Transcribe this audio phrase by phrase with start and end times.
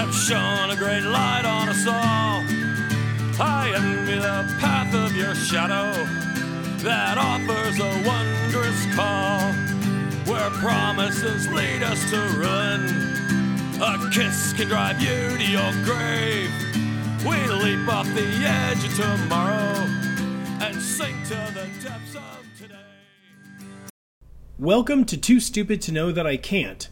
[0.00, 2.42] have shone a great light on us all.
[3.38, 5.92] I envy the path of your shadow
[6.78, 9.52] that offers a wondrous call
[10.24, 12.80] where promises lead us to ruin.
[13.82, 16.50] A kiss can drive you to your grave.
[17.22, 19.84] We leap off the edge of tomorrow
[20.64, 22.74] and sink to the depths of today.
[24.58, 26.88] Welcome to Too Stupid to Know That I Can't.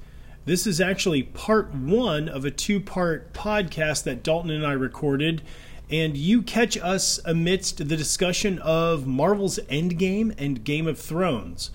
[0.49, 5.43] This is actually part one of a two part podcast that Dalton and I recorded,
[5.91, 11.71] and you catch us amidst the discussion of Marvel's Endgame and Game of Thrones.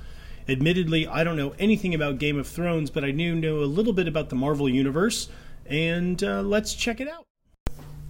[0.49, 3.93] Admittedly, I don't know anything about Game of Thrones, but I do know a little
[3.93, 5.29] bit about the Marvel Universe,
[5.67, 7.27] and uh, let's check it out.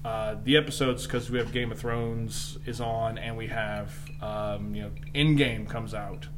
[0.06, 4.74] uh, the episodes because we have Game of Thrones is on, and we have um,
[4.74, 6.30] you know Endgame comes out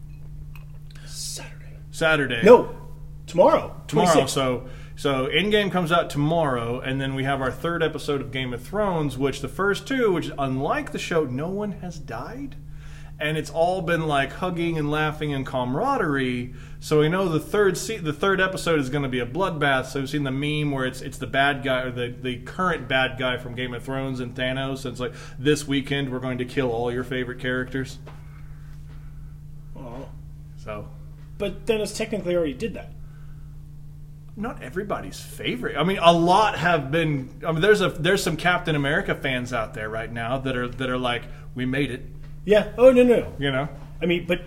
[1.06, 1.78] Saturday.
[1.92, 2.42] Saturday.
[2.44, 2.76] No,
[3.28, 3.76] tomorrow.
[3.88, 4.08] tomorrow.
[4.22, 4.30] 26th.
[4.30, 8.54] So so Endgame comes out tomorrow, and then we have our third episode of Game
[8.54, 12.56] of Thrones, which the first two, which unlike the show, no one has died.
[13.18, 16.54] And it's all been like hugging and laughing and camaraderie.
[16.82, 19.86] So we know the third se- the third episode is going to be a bloodbath.
[19.88, 22.90] So we've seen the meme where it's it's the bad guy or the, the current
[22.90, 24.84] bad guy from Game of Thrones and Thanos.
[24.84, 28.00] And it's like this weekend we're going to kill all your favorite characters.
[29.78, 30.10] Oh.
[30.58, 30.88] So
[31.38, 32.92] But Thanos technically already did that.
[34.38, 35.78] Not everybody's favorite.
[35.78, 37.30] I mean, a lot have been.
[37.46, 40.68] I mean, there's a there's some Captain America fans out there right now that are
[40.68, 41.24] that are like,
[41.56, 42.02] we made it.
[42.44, 42.72] Yeah.
[42.78, 43.34] Oh no no.
[43.40, 43.70] You know,
[44.02, 44.42] I mean, but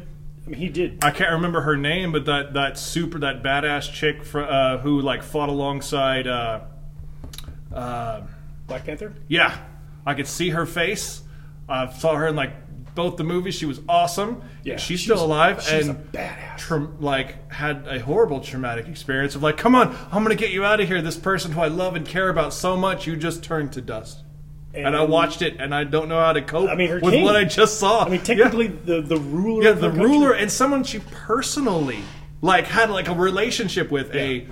[0.46, 1.02] I mean, he did.
[1.04, 5.00] I can't remember her name, but that that super that badass chick fr- uh, who
[5.00, 6.26] like fought alongside.
[6.26, 6.60] Uh,
[7.74, 8.22] uh,
[8.66, 9.14] Black Panther.
[9.28, 9.56] yeah,
[10.04, 11.22] I could see her face.
[11.68, 12.52] I saw her in like
[12.98, 13.54] both the movies.
[13.54, 14.42] She was awesome.
[14.64, 16.58] Yeah, she's, she's- still alive she's and a badass.
[16.58, 20.64] tra- like had a horrible traumatic experience of like, come on, I'm gonna get you
[20.64, 21.00] out of here.
[21.00, 24.24] This person who I love and care about so much, you just turned to dust.
[24.74, 27.24] And, I watched it, and I don't know how to cope I mean, with king.
[27.24, 28.04] what I just saw.
[28.04, 29.62] I mean, technically, the the ruler.
[29.64, 32.00] yeah, the country- ruler and someone she personally
[32.42, 34.46] like had like a relationship with a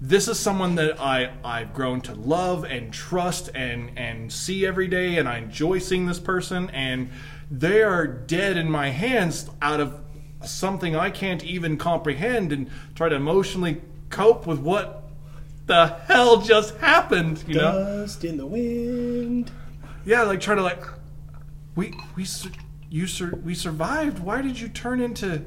[0.00, 4.88] this is someone that I I've grown to love and trust and and see every
[4.88, 7.08] day and I enjoy seeing this person and
[7.60, 10.00] they are dead in my hands out of
[10.44, 15.04] something I can't even comprehend and try to emotionally cope with what
[15.66, 17.72] the hell just happened, you know?
[17.72, 19.50] Dust in the wind.
[20.04, 20.82] Yeah, like trying to like
[21.74, 22.26] we we
[22.90, 24.18] you sur- we survived.
[24.18, 25.44] Why did you turn into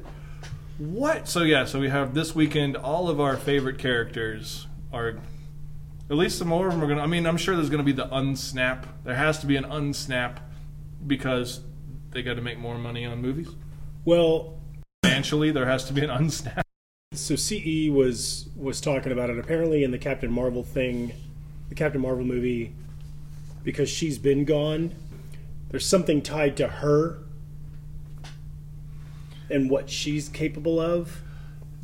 [0.78, 1.28] what?
[1.28, 5.18] So yeah, so we have this weekend all of our favorite characters are
[6.10, 7.92] at least some more of them are to I mean, I'm sure there's to be
[7.92, 8.84] the unsnap.
[9.04, 10.38] There has to be an unsnap
[11.06, 11.60] because
[12.10, 13.48] they got to make more money on movies.
[14.04, 14.54] Well,
[15.02, 16.62] Financially, there has to be an unsnap.
[17.12, 21.12] so CE was was talking about it apparently in the Captain Marvel thing,
[21.68, 22.72] the Captain Marvel movie,
[23.64, 24.94] because she's been gone.
[25.70, 27.18] There's something tied to her
[29.50, 31.22] and what she's capable of.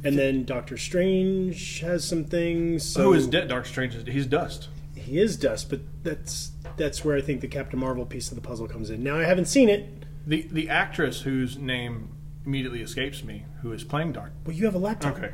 [0.03, 2.83] And then Doctor Strange has some things.
[2.85, 3.49] So Who is dead?
[3.49, 4.69] Dark Strange is he's dust.
[4.95, 8.43] He is dust, but that's that's where I think the Captain Marvel piece of the
[8.43, 9.03] puzzle comes in.
[9.03, 10.04] Now I haven't seen it.
[10.27, 12.09] The the actress whose name
[12.47, 14.33] immediately escapes me, who is playing Dark.
[14.45, 15.17] Well, you have a laptop.
[15.17, 15.33] Okay.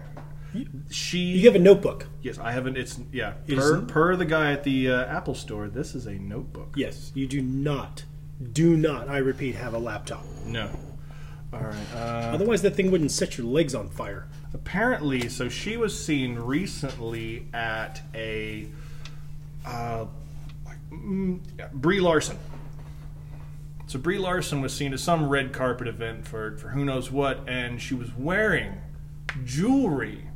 [0.90, 2.06] She You have a notebook.
[2.22, 2.76] Yes, I haven't.
[2.76, 3.34] It's yeah.
[3.46, 6.74] It per, is- per the guy at the uh, Apple Store, this is a notebook.
[6.76, 8.04] Yes, you do not,
[8.52, 9.08] do not.
[9.08, 10.24] I repeat, have a laptop.
[10.44, 10.68] No.
[11.52, 11.86] All right.
[11.94, 14.26] Uh, Otherwise, that thing wouldn't set your legs on fire.
[14.54, 18.66] apparently, so she was seen recently at a
[19.66, 20.06] uh,
[20.66, 22.36] like, mm, yeah, Brie Larson.
[23.90, 27.48] So Brie Larson was seen at some red carpet event for for who knows what,
[27.48, 28.80] and she was wearing
[29.44, 30.28] jewelry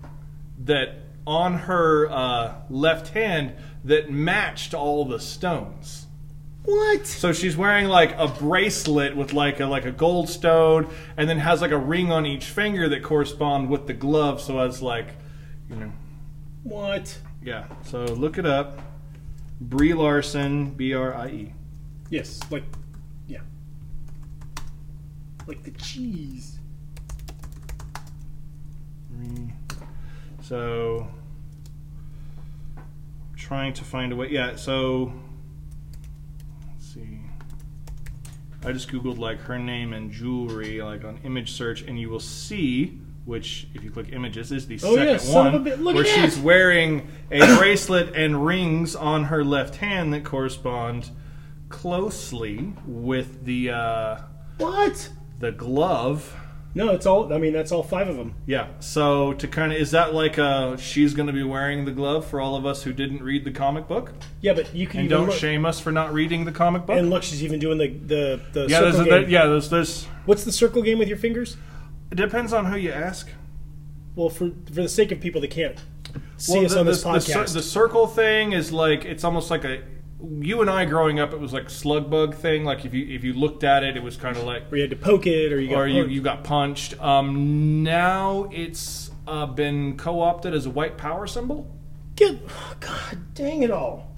[0.64, 6.08] that on her uh, left hand that matched all the stones.
[6.64, 7.06] What?
[7.06, 11.38] So she's wearing like a bracelet with like a like a gold stone, and then
[11.38, 14.40] has like a ring on each finger that correspond with the glove.
[14.40, 15.14] So as like,
[15.70, 15.92] you know,
[16.64, 17.16] What?
[17.40, 17.66] yeah.
[17.84, 18.80] So look it up.
[19.60, 21.52] Brie Larson, B R I E.
[22.10, 22.64] Yes, like,
[25.46, 26.58] like the cheese.
[30.42, 31.08] So
[33.36, 34.28] trying to find a way.
[34.30, 34.56] Yeah.
[34.56, 35.12] So
[36.68, 37.20] let's see.
[38.64, 42.20] I just googled like her name and jewelry like on image search, and you will
[42.20, 42.98] see.
[43.24, 46.04] Which, if you click images, is the Oh, second of one a bit- look where
[46.04, 46.30] at that.
[46.30, 51.08] she's wearing a bracelet and rings on her left hand that correspond
[51.70, 54.18] closely with the uh,
[54.58, 55.08] What?
[55.44, 56.34] The glove
[56.76, 57.32] No, it's all.
[57.32, 58.34] I mean, that's all five of them.
[58.46, 58.66] Yeah.
[58.80, 62.26] So to kind of is that like uh she's going to be wearing the glove
[62.26, 65.06] for all of us who didn't read the comic book Yeah, but you can and
[65.06, 66.96] even don't look, shame us for not reading the comic book.
[66.98, 69.08] And look, she's even doing the the the yeah, circle there's, game.
[69.08, 71.56] there, yeah, there's there's What's the circle game with your fingers?
[72.10, 73.28] it depends on who you ask.
[74.16, 75.78] Well, for for the sake of people that can't
[76.38, 79.04] see Well, us the, on this the- the cir- podcast, the circle thing is like
[79.04, 79.80] it's almost like a
[80.40, 81.32] you and I growing up.
[81.32, 82.64] It was like slug bug thing.
[82.64, 84.82] Like if you if you looked at it, it was kind of like where you
[84.82, 86.14] had to poke it or you got or you, punched.
[86.14, 87.02] you got punched.
[87.02, 91.70] Um, now it's uh, been co opted as a white power symbol.
[92.16, 92.40] Get,
[92.80, 94.12] God dang it all!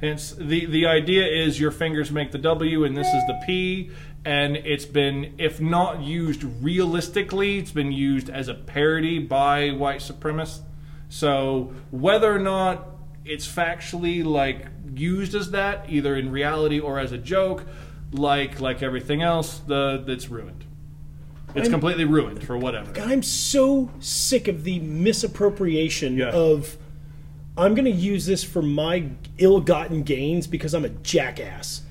[0.00, 3.90] Hence, the the idea is your fingers make the W, and this is the P.
[4.24, 9.98] And it's been, if not used realistically, it's been used as a parody by white
[9.98, 10.60] supremacists.
[11.08, 12.86] So whether or not
[13.24, 17.64] it's factually like used as that, either in reality or as a joke,
[18.12, 20.64] like like everything else, the it's ruined.
[21.54, 22.98] It's I'm- completely ruined for whatever.
[23.00, 26.30] I'm so sick of the misappropriation Yeah.
[26.30, 26.76] of.
[27.54, 31.82] I'm going to use this for my ill-gotten gains because I'm a jackass.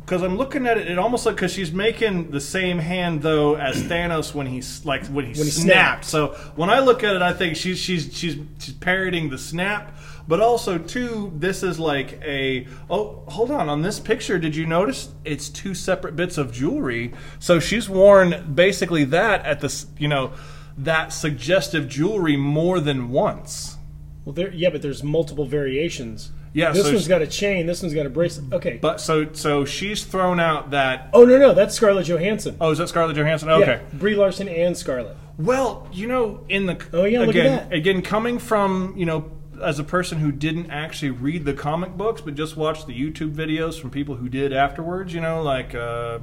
[0.00, 3.54] Because I'm looking at it, it almost like because she's making the same hand though
[3.56, 6.04] as Thanos when he's like when he, When he snapped.
[6.04, 6.04] snapped.
[6.06, 9.94] So when I look at it, I think she's she's she's she's parroting the snap,
[10.28, 14.38] but also too, this is like a oh hold on on this picture.
[14.38, 17.12] Did you notice it's two separate bits of jewelry?
[17.40, 20.32] So she's worn basically that at the you know
[20.76, 23.78] that suggestive jewelry more than once.
[24.24, 26.30] Well, there, yeah, but there's multiple variations.
[26.52, 27.66] Yeah, this so one's got a chain.
[27.66, 28.52] This one's got a bracelet.
[28.52, 28.78] Okay.
[28.80, 31.08] But so so she's thrown out that.
[31.12, 32.56] oh no, no, that's Scarlett Johansson.
[32.60, 33.48] Oh, is that Scarlett Johansson?
[33.48, 33.80] Okay.
[33.82, 35.16] Yeah, Brie Larson and Scarlett.
[35.38, 37.72] Well, you know, in the Oh, yeah, look at again, that.
[37.72, 39.30] again, coming from you know,
[39.62, 43.32] as a person who didn't actually read the comic books but just watched the YouTube
[43.34, 46.18] videos from people who did afterwards, you know, like uh,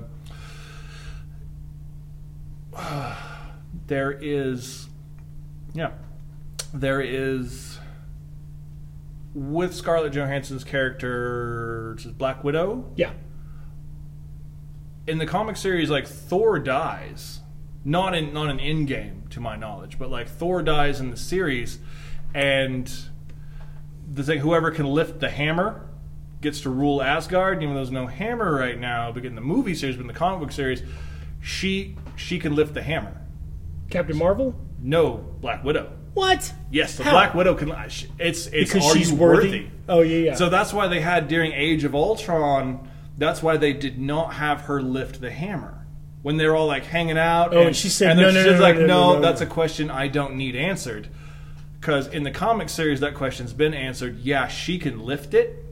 [3.87, 4.87] there is,
[5.73, 5.91] yeah,
[6.73, 7.79] there is
[9.33, 13.11] with Scarlett Johansson's character, Black Widow Yeah.
[15.07, 17.41] in the comic series, like Thor dies,
[17.83, 21.17] not in not an in game to my knowledge, but like Thor dies in the
[21.17, 21.79] series,
[22.33, 22.91] and
[24.15, 25.81] the thing whoever can lift the hammer
[26.41, 27.61] gets to rule Asgard.
[27.61, 30.13] Even though there's no hammer right now, but in the movie series, but in the
[30.13, 30.81] comic book series,
[31.41, 33.21] she she can lift the hammer.
[33.89, 34.55] Captain Marvel.
[34.81, 35.91] No, Black Widow.
[36.13, 36.53] What?
[36.71, 37.11] Yes, the How?
[37.11, 37.71] Black Widow can.
[38.17, 39.67] It's it's Because are she's you worthy.
[39.89, 40.35] Oh yeah, yeah.
[40.35, 42.89] So that's why they had during Age of Ultron.
[43.17, 45.85] That's why they did not have her lift the hammer
[46.21, 47.53] when they were all like hanging out.
[47.53, 49.21] Oh, and she said, and "No, then no, she's no, no, like, no, no, no,
[49.21, 51.09] that's a question I don't need answered."
[51.85, 54.17] Because in the comic series, that question's been answered.
[54.17, 55.63] Yeah, she can lift it,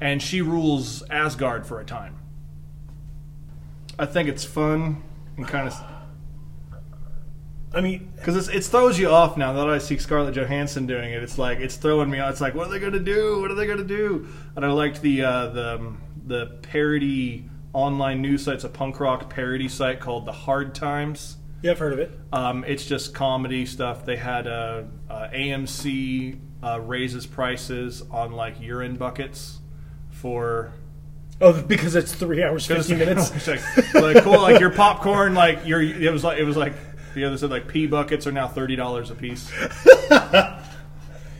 [0.00, 2.16] and she rules Asgard for a time.
[3.98, 5.02] I think it's fun
[5.36, 5.78] and kind of
[7.74, 11.22] I mean, because it throws you off now that I see Scarlett Johansson doing it.
[11.22, 12.30] It's like it's throwing me off.
[12.30, 13.42] It's like what are they going to do?
[13.42, 14.26] What are they going to do?
[14.56, 17.44] And I liked the uh, the um, the parody
[17.74, 18.54] online news site.
[18.54, 21.36] It's a punk rock parody site called the Hard Times.
[21.62, 22.18] Yeah, I've heard of it.
[22.32, 24.04] Um, it's just comedy stuff.
[24.04, 29.58] They had uh, uh, AMC uh, raises prices on like urine buckets
[30.10, 30.72] for
[31.42, 33.30] Oh, because it's three hours fifteen minutes.
[33.34, 36.74] It's like, like cool, like your popcorn, like your it was like it was like
[37.14, 39.50] the other said like pee buckets are now thirty dollars a piece.
[40.10, 40.60] yeah,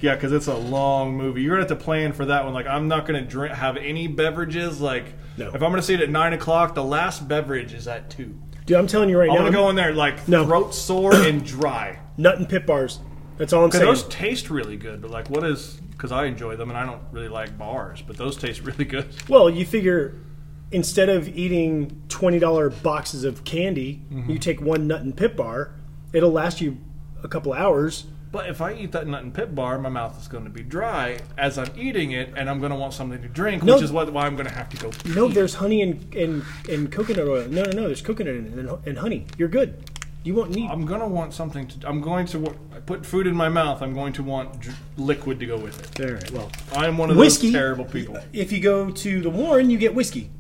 [0.01, 1.43] because it's a long movie.
[1.43, 2.55] You're gonna have to plan for that one.
[2.55, 4.81] Like I'm not gonna drink have any beverages.
[4.81, 5.05] Like
[5.37, 5.49] No.
[5.49, 8.35] if I'm gonna see it at nine o'clock, the last beverage is at two.
[8.67, 10.45] Dude, I'm telling you right I now, want to go in there like No.
[10.47, 11.99] throat sore and dry.
[12.17, 13.01] nut and pit bars.
[13.39, 13.95] That's all I'm Because saying.
[13.95, 15.81] those taste really good, but like what is?
[15.93, 19.09] Because I enjoy them and I don't really like bars, but those taste really good.
[19.29, 20.15] Well, you figure
[20.73, 24.31] instead of eating twenty dollar boxes of candy, Mm-hmm.
[24.31, 25.73] you take one nut and pit bar.
[26.13, 26.79] It'll last you
[27.23, 28.05] a couple hours.
[28.33, 30.63] But if I eat that nut and pit bar, my mouth is going to be
[30.63, 33.75] dry as I'm eating it, and I'm going to want something to drink, No.
[33.75, 34.91] which is what, why I'm going to have to go.
[34.91, 35.15] Pee.
[35.15, 37.49] No, there's honey and, and, and coconut oil.
[37.49, 37.87] No, no, no.
[37.87, 39.27] There's coconut in it and, and honey.
[39.37, 39.83] You're good.
[40.23, 40.71] You won't need.
[40.71, 41.89] I'm going to want something to.
[41.89, 43.83] I'm going to wa- I put food in my mouth.
[43.83, 46.05] I'm going to want dr- liquid to go with it.
[46.07, 46.31] All right.
[46.31, 47.49] Well, I'm one of whiskey.
[47.49, 48.19] those terrible people.
[48.33, 50.31] If you go to the Warren, you get whiskey.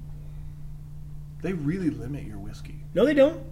[1.42, 2.84] They really limit your whiskey.
[2.94, 3.42] No, they don't.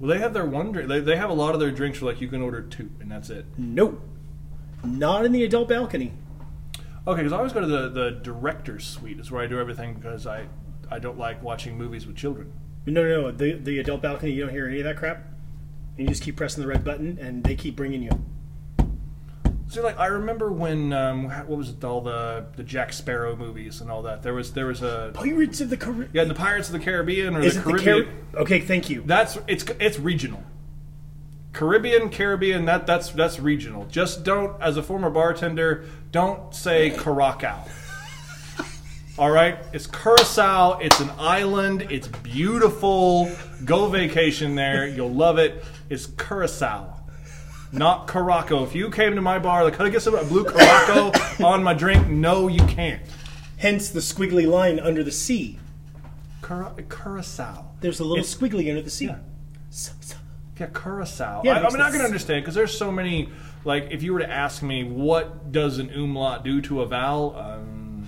[0.00, 0.88] Well, they have their one drink.
[0.88, 3.10] They, they have a lot of their drinks where like you can order two, and
[3.10, 3.46] that's it.
[3.56, 4.00] Nope.
[4.82, 6.12] Not in the adult balcony.
[7.06, 9.20] Okay, because I always go to the the director's suite.
[9.20, 10.46] Is where I do everything because I
[10.90, 12.52] I don't like watching movies with children.
[12.86, 13.30] No, no, no.
[13.30, 15.24] The the adult balcony, you don't hear any of that crap.
[15.96, 18.10] You just keep pressing the red button, and they keep bringing you.
[19.74, 23.80] So like I remember when um, what was it all the the Jack Sparrow movies
[23.80, 24.22] and all that.
[24.22, 26.10] There was there was a Pirates of the Caribbean.
[26.12, 28.04] yeah the Pirates of the Caribbean or Is the Caribbean.
[28.32, 29.02] Car- Okay, thank you.
[29.04, 30.44] That's it's it's regional.
[31.52, 33.84] Caribbean, Caribbean, that that's that's regional.
[33.86, 37.64] Just don't, as a former bartender, don't say Curacao.
[39.18, 40.78] All right, it's Curacao.
[40.78, 41.86] It's an island.
[41.90, 43.30] It's beautiful.
[43.64, 44.86] Go vacation there.
[44.88, 45.64] You'll love it.
[45.88, 46.96] It's Curacao,
[47.74, 48.64] not Caraco.
[48.64, 51.74] If you came to my bar, like, could I get some blue Caraco on my
[51.74, 52.06] drink?
[52.08, 53.02] No, you can't.
[53.56, 55.58] Hence the squiggly line under the sea.
[56.42, 57.66] Cura- Curacao.
[57.80, 59.06] There's a little It's- squiggly under the sea.
[59.06, 59.18] Yeah.
[60.60, 61.42] Yeah, Curacao.
[61.44, 63.28] Yeah, I, I'm not gonna understand because there's so many.
[63.64, 67.34] Like, if you were to ask me what does an umlaut do to a vowel,
[67.36, 68.06] um,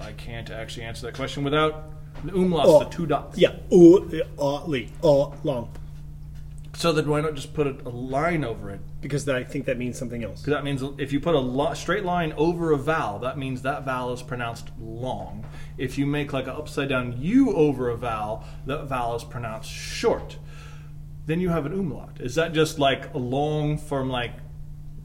[0.00, 1.90] I can't actually answer that question without
[2.24, 3.36] the umlaut's Oh, the two dots.
[3.36, 3.56] Yeah.
[3.72, 5.68] Ooh, uh, li, uh, long.
[6.74, 8.80] So then why not just put a, a line over it?
[9.00, 10.40] Because then I think that means something else.
[10.40, 13.62] Because that means if you put a lo- straight line over a vowel, that means
[13.62, 15.44] that vowel is pronounced long.
[15.78, 19.70] If you make like an upside down U over a vowel, that vowel is pronounced
[19.70, 20.38] short.
[21.26, 22.20] Then you have an umlaut.
[22.20, 24.32] Is that just like a long from like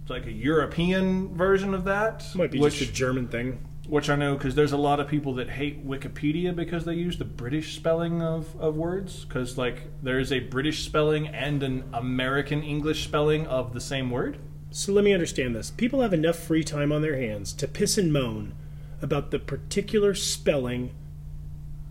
[0.09, 2.25] like a European version of that?
[2.35, 3.68] Might be which, just a German thing.
[3.89, 7.17] Which I know because there's a lot of people that hate Wikipedia because they use
[7.17, 9.25] the British spelling of, of words.
[9.25, 14.11] Because like there is a British spelling and an American English spelling of the same
[14.11, 14.37] word.
[14.69, 15.71] So let me understand this.
[15.71, 18.53] People have enough free time on their hands to piss and moan
[19.01, 20.91] about the particular spelling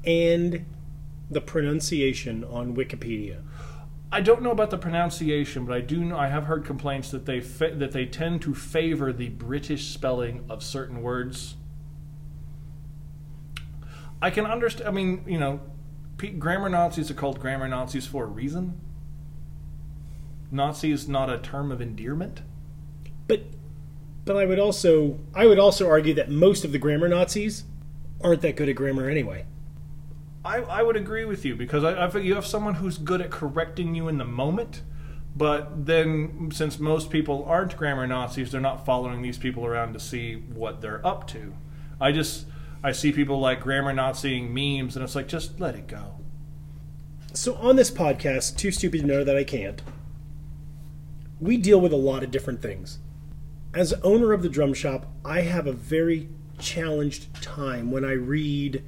[0.04, 0.64] and
[1.28, 3.42] the pronunciation on Wikipedia.
[4.10, 7.26] I don't know about the pronunciation, but I do know I have heard complaints that
[7.26, 11.56] they fa- that they tend to favor the British spelling of certain words.
[14.20, 14.88] I can understand.
[14.88, 15.60] I mean, you know,
[16.38, 18.80] grammar Nazis are called grammar Nazis for a reason.
[20.50, 22.42] Nazi is not a term of endearment.
[23.26, 23.42] But
[24.25, 27.64] but I would also I would also argue that most of the grammar Nazis
[28.22, 29.44] aren't that good at grammar anyway.
[30.44, 33.20] I, I would agree with you because I, I think you have someone who's good
[33.20, 34.82] at correcting you in the moment,
[35.37, 40.00] but then since most people aren't grammar Nazis, they're not following these people around to
[40.00, 41.54] see what they're up to.
[42.00, 42.46] I just
[42.82, 46.14] I see people like grammar Naziing memes, and it's like just let it go.
[47.35, 49.82] So on this podcast, too stupid to know that I can't.
[51.40, 52.99] We deal with a lot of different things.
[53.75, 58.82] As owner of the drum shop, I have a very challenged time when I read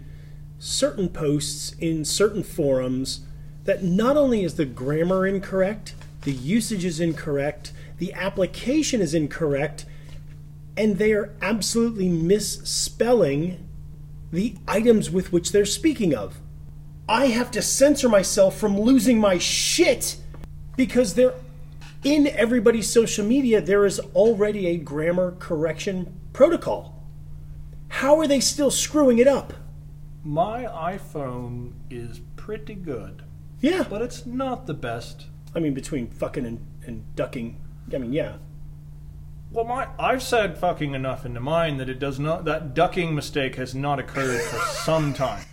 [0.59, 3.21] certain posts in certain forums
[3.65, 9.85] that not only is the grammar incorrect, the usage is incorrect, the application is incorrect,
[10.77, 13.67] and they are absolutely misspelling
[14.33, 16.41] the items with which they're speaking of.
[17.09, 20.17] I have to censor myself from losing my shit
[20.77, 21.35] because there
[22.05, 27.03] in everybody's social media there is already a grammar correction protocol.
[27.89, 29.53] How are they still screwing it up?
[30.23, 33.25] My iPhone is pretty good,
[33.61, 33.85] Yeah.
[33.89, 35.27] but it's not the best.
[35.55, 37.57] I mean between fucking and, and ducking.
[37.93, 38.37] I mean, yeah.
[39.53, 43.57] Well, my I've said fucking enough into mine that it does not that ducking mistake
[43.57, 45.45] has not occurred for some time.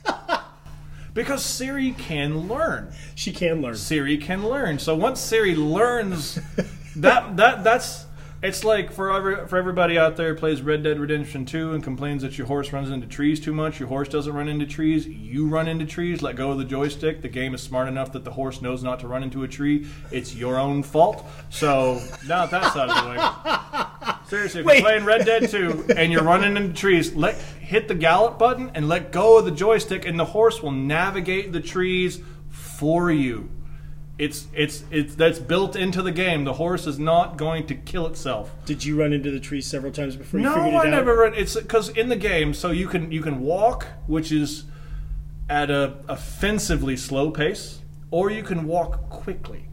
[1.16, 2.94] Because Siri can learn.
[3.16, 3.75] She can learn.
[3.75, 4.77] Siri can learn.
[4.77, 6.39] So once Siri learns
[6.96, 8.06] that that that's
[8.48, 11.84] it's like for every, for everybody out there who plays Red Dead Redemption 2 and
[11.84, 13.77] complains that your horse runs into trees too much.
[13.77, 15.06] Your horse doesn't run into trees.
[15.06, 16.22] You run into trees.
[16.22, 17.22] Let go of the joystick.
[17.22, 19.88] The game is smart enough that the horse knows not to run into a tree.
[20.12, 21.25] It's your own fault.
[21.50, 24.13] So now that that's out of the way.
[24.30, 24.80] Seriously, if Wait.
[24.80, 28.72] you're playing Red Dead 2 and you're running into trees, let hit the gallop button
[28.75, 33.50] and let go of the joystick, and the horse will navigate the trees for you.
[34.19, 36.43] It's it's it's that's built into the game.
[36.43, 38.51] The horse is not going to kill itself.
[38.65, 40.89] Did you run into the tree several times before you No, figured it I out?
[40.89, 41.33] never run.
[41.36, 44.63] It's because in the game, so you can you can walk, which is
[45.50, 49.65] at a offensively slow pace, or you can walk quickly.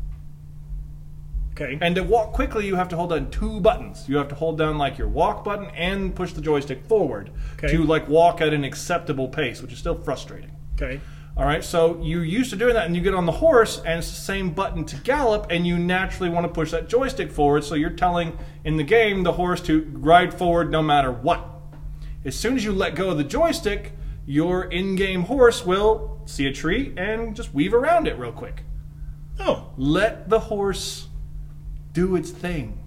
[1.52, 1.78] Okay.
[1.80, 4.08] And to walk quickly, you have to hold down two buttons.
[4.08, 7.68] You have to hold down like your walk button and push the joystick forward Okay.
[7.68, 10.50] to like walk at an acceptable pace, which is still frustrating.
[10.74, 11.00] Okay.
[11.36, 13.98] All right, so you're used to doing that, and you get on the horse, and
[13.98, 17.64] it's the same button to gallop, and you naturally want to push that joystick forward.
[17.64, 21.44] So you're telling in the game the horse to ride forward no matter what.
[22.24, 23.92] As soon as you let go of the joystick,
[24.26, 28.62] your in-game horse will see a tree and just weave around it real quick.
[29.40, 31.08] Oh, Let the horse
[31.92, 32.78] do its thing.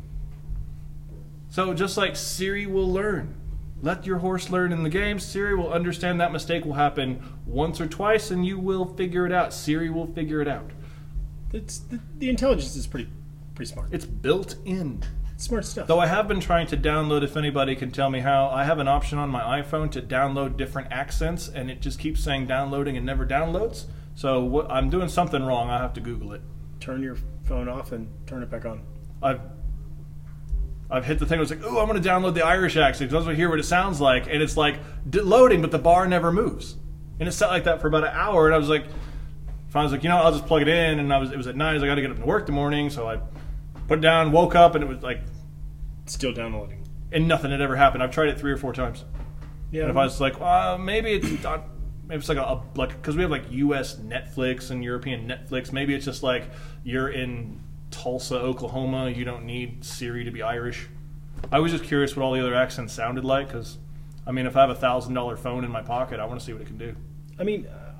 [1.49, 3.35] So just like Siri will learn.
[3.81, 5.19] Let your horse learn in the game.
[5.19, 9.31] Siri will understand that mistake will happen once or twice and you will figure it
[9.31, 9.53] out.
[9.53, 10.72] Siri will figure it out.
[11.53, 13.10] it's the, the intelligence is pretty
[13.53, 13.89] pretty smart.
[13.91, 15.03] It's built in.
[15.38, 15.86] Smart stuff.
[15.88, 18.79] Though I have been trying to download, if anybody can tell me how, I have
[18.79, 22.98] an option on my iPhone to download different accents, and it just keeps saying downloading
[22.98, 23.86] and never downloads.
[24.15, 25.69] So what, I'm doing something wrong.
[25.69, 26.41] I have to Google it.
[26.79, 28.81] Turn your phone off and turn it back on.
[29.22, 29.41] I've
[30.89, 31.38] I've hit the thing.
[31.38, 33.39] I was like, "Ooh, I'm going to download the Irish accent because I want to
[33.41, 34.79] hear what it sounds like." And it's like
[35.13, 36.75] loading, but the bar never moves.
[37.20, 38.46] And it sat like that for about an hour.
[38.46, 38.86] And I was like,
[39.70, 41.38] "Finally, I was like, you know, I'll just plug it in." And I was, it
[41.38, 41.72] was at night.
[41.72, 43.20] I, was like, I got to get up to work the morning, so I
[43.88, 45.22] put it down, woke up, and it was like,
[46.06, 46.88] Still downloading.
[47.12, 48.01] and nothing had ever happened.
[48.01, 49.03] I've tried it three or four times.
[49.72, 49.82] Yeah.
[49.84, 51.65] And if I was like, well, maybe it's not,
[52.08, 53.96] maybe it's like a, a like because we have like U.S.
[53.96, 55.74] Netflix and European Netflix.
[55.74, 56.50] Maybe it's just like
[56.86, 57.60] you're in
[57.91, 59.10] Tulsa, Oklahoma.
[59.10, 60.88] You don't need Siri to be Irish.
[61.51, 63.77] I was just curious what all the other accents sounded like because,
[64.25, 66.46] I mean, if I have a thousand dollar phone in my pocket, I want to
[66.46, 66.96] see what it can do.
[67.39, 67.94] I mean, uh,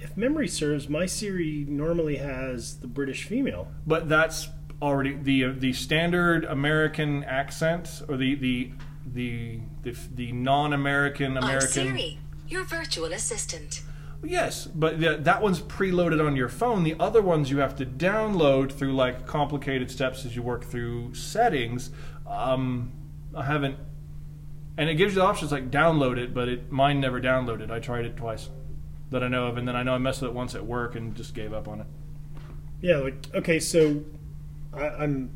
[0.00, 3.68] if memory serves, my Siri normally has the British female.
[3.86, 4.48] But that's
[4.80, 8.70] already the the standard American accent or the the
[9.06, 11.68] the the, the non-American I'm American.
[11.68, 13.82] Siri, your virtual assistant.
[14.22, 16.84] Yes, but that one's preloaded on your phone.
[16.84, 21.14] The other ones you have to download through like complicated steps as you work through
[21.14, 21.90] settings.
[22.26, 22.92] Um,
[23.34, 23.76] I haven't,
[24.76, 27.70] and it gives you the options like download it, but it mine never downloaded.
[27.70, 28.50] I tried it twice
[29.10, 30.96] that I know of, and then I know I messed with it once at work
[30.96, 31.86] and just gave up on it.
[32.82, 34.04] Yeah, like okay, so
[34.74, 35.30] I, I'm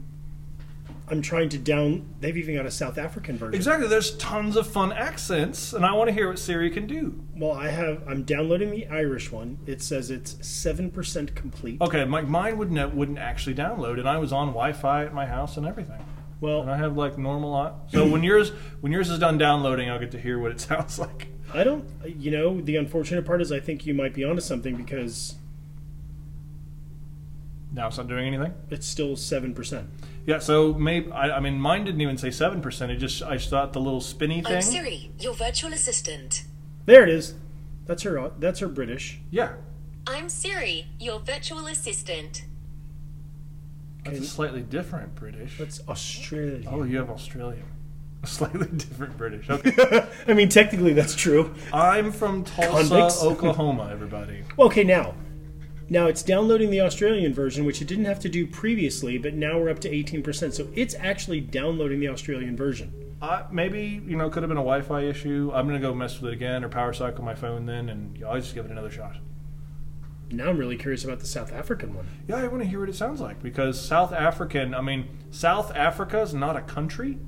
[1.14, 2.12] I'm trying to down.
[2.18, 3.54] They've even got a South African version.
[3.54, 3.87] Exactly.
[3.87, 7.23] There's tons of fun accents, and I want to hear what Siri can do.
[7.37, 8.02] Well, I have.
[8.09, 9.59] I'm downloading the Irish one.
[9.64, 11.80] It says it's seven percent complete.
[11.80, 15.26] Okay, my, mine wouldn't have- wouldn't actually download, and I was on Wi-Fi at my
[15.26, 16.04] house and everything.
[16.42, 17.54] And I have like normal.
[17.54, 18.50] o- So when yours
[18.83, 21.28] when yours is done downloading, I'll get to hear what it sounds like.
[21.54, 21.88] I don't.
[22.04, 25.37] You know, the unfortunate part is I think you might be onto something because
[27.75, 28.54] Now it's not doing anything.
[28.71, 29.88] it's still seven percent.
[30.26, 30.38] Yeah.
[30.38, 32.93] So maybe I, I mean mine didn't even say seven percent.
[32.93, 34.57] It just I just thought the little spinny thing.
[34.57, 34.62] I'm.
[34.62, 36.45] Siri, your virtual assistant.
[36.87, 37.35] There it is.
[37.87, 38.31] That's her.
[38.38, 39.18] That's her British.
[39.31, 39.55] Yeah.
[40.07, 42.44] I'm Siri, your virtual assistant.
[44.05, 44.27] That's a Okay.
[44.29, 45.57] slightly different British.
[45.59, 46.68] That's Australia.
[46.70, 47.64] Oh, you have Australian.
[48.22, 49.48] A slightly different British.
[49.51, 50.07] Okay.
[50.29, 51.55] I mean, technically that's true.
[51.72, 53.22] I'm from Tulsa, Convicts?
[53.22, 53.88] Oklahoma.
[53.90, 54.42] Everybody.
[54.59, 55.14] Okay, now,
[55.88, 59.59] now it's downloading the Australian version, which it didn't have to do previously, but now
[59.59, 60.55] we're up to eighteen percent.
[60.55, 62.92] So it's actually downloading the Australian version.
[63.20, 65.51] Uh, maybe you know could have been a Wi-Fi issue.
[65.55, 68.40] I'm gonna go mess with it again or power cycle my phone then, and I'll
[68.40, 69.16] just give it another shot.
[70.31, 72.09] Now I'm really curious about the South African one.
[72.29, 74.75] Yeah, I want to hear what it sounds like because South African.
[74.75, 77.18] I mean, South Africa is not a country.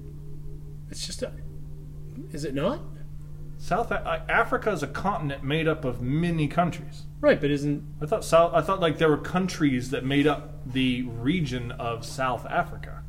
[0.90, 1.32] It's just a.
[2.32, 2.80] Is it not?
[3.58, 7.05] South uh, Africa is a continent made up of many countries.
[7.20, 8.52] Right, but isn't I thought South.
[8.54, 13.02] I thought like there were countries that made up the region of South Africa.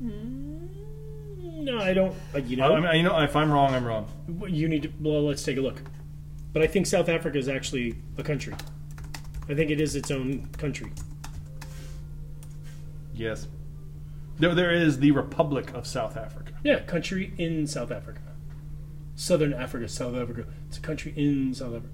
[0.00, 1.78] no?
[1.78, 2.14] I don't.
[2.34, 4.06] Uh, you I know, mean, you know, if I'm wrong, I'm wrong.
[4.48, 4.92] you need to.
[5.00, 5.80] Well, let's take a look.
[6.52, 8.54] But I think South Africa is actually a country.
[9.48, 10.92] I think it is its own country.
[13.14, 13.46] Yes.
[14.38, 16.52] There, there is the Republic of South Africa.
[16.64, 18.20] Yeah, country in South Africa.
[19.14, 20.46] Southern Africa, South Africa.
[20.68, 21.88] It's a country in South Africa.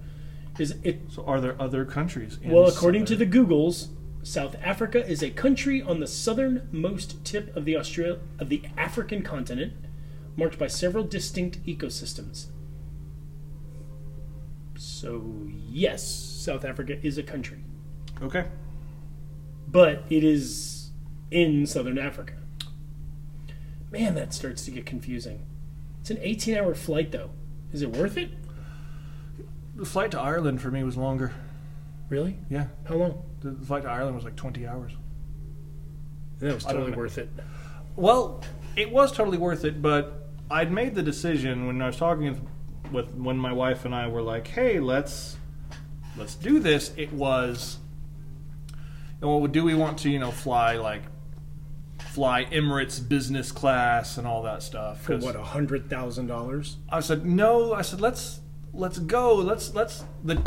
[0.58, 1.00] Is it?
[1.10, 2.38] So, are there other countries?
[2.42, 3.88] In Well, according to the Googles,
[4.22, 9.22] South Africa is a country on the southernmost tip of the Austral- of the African
[9.22, 9.72] continent,
[10.36, 12.46] marked by several distinct ecosystems.
[14.76, 17.58] So, yes, South Africa is a country,
[18.20, 18.46] okay.
[19.68, 20.90] but it is
[21.30, 22.34] in southern Africa.
[23.90, 25.46] Man, that starts to get confusing.
[26.00, 27.30] It's an 18-hour flight, though.
[27.72, 28.30] Is it worth it?
[29.74, 31.32] The flight to Ireland for me was longer.
[32.08, 32.38] Really?
[32.50, 33.22] Yeah, How long?
[33.40, 34.92] the flight to Ireland was like 20 hours.
[36.40, 37.30] That was totally worth it.
[37.96, 38.42] Well,
[38.76, 42.40] it was totally worth it, but I'd made the decision when I was talking with,
[42.92, 45.37] with when my wife and I were like, "Hey, let's
[46.16, 47.78] let's do this." It was,
[49.20, 51.02] well, do we want to, you know, fly like
[52.11, 55.02] fly Emirates business class and all that stuff?
[55.02, 56.76] For what, a hundred thousand dollars?
[56.90, 57.72] I said no.
[57.72, 58.40] I said let's
[58.74, 59.35] let's go.
[59.35, 60.42] Let's let's the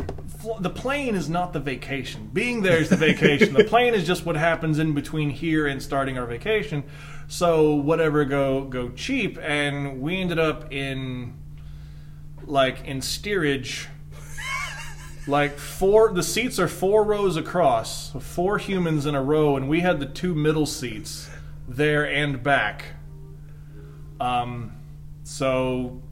[0.59, 2.29] the plane is not the vacation.
[2.33, 3.53] Being there is the vacation.
[3.53, 6.83] the plane is just what happens in between here and starting our vacation.
[7.27, 11.35] So whatever go go cheap, and we ended up in
[12.45, 13.89] like in steerage.
[15.27, 19.79] Like four, the seats are four rows across, four humans in a row, and we
[19.79, 21.27] had the two middle seats
[21.67, 22.85] there and back.
[24.19, 24.73] Um,
[25.23, 26.03] so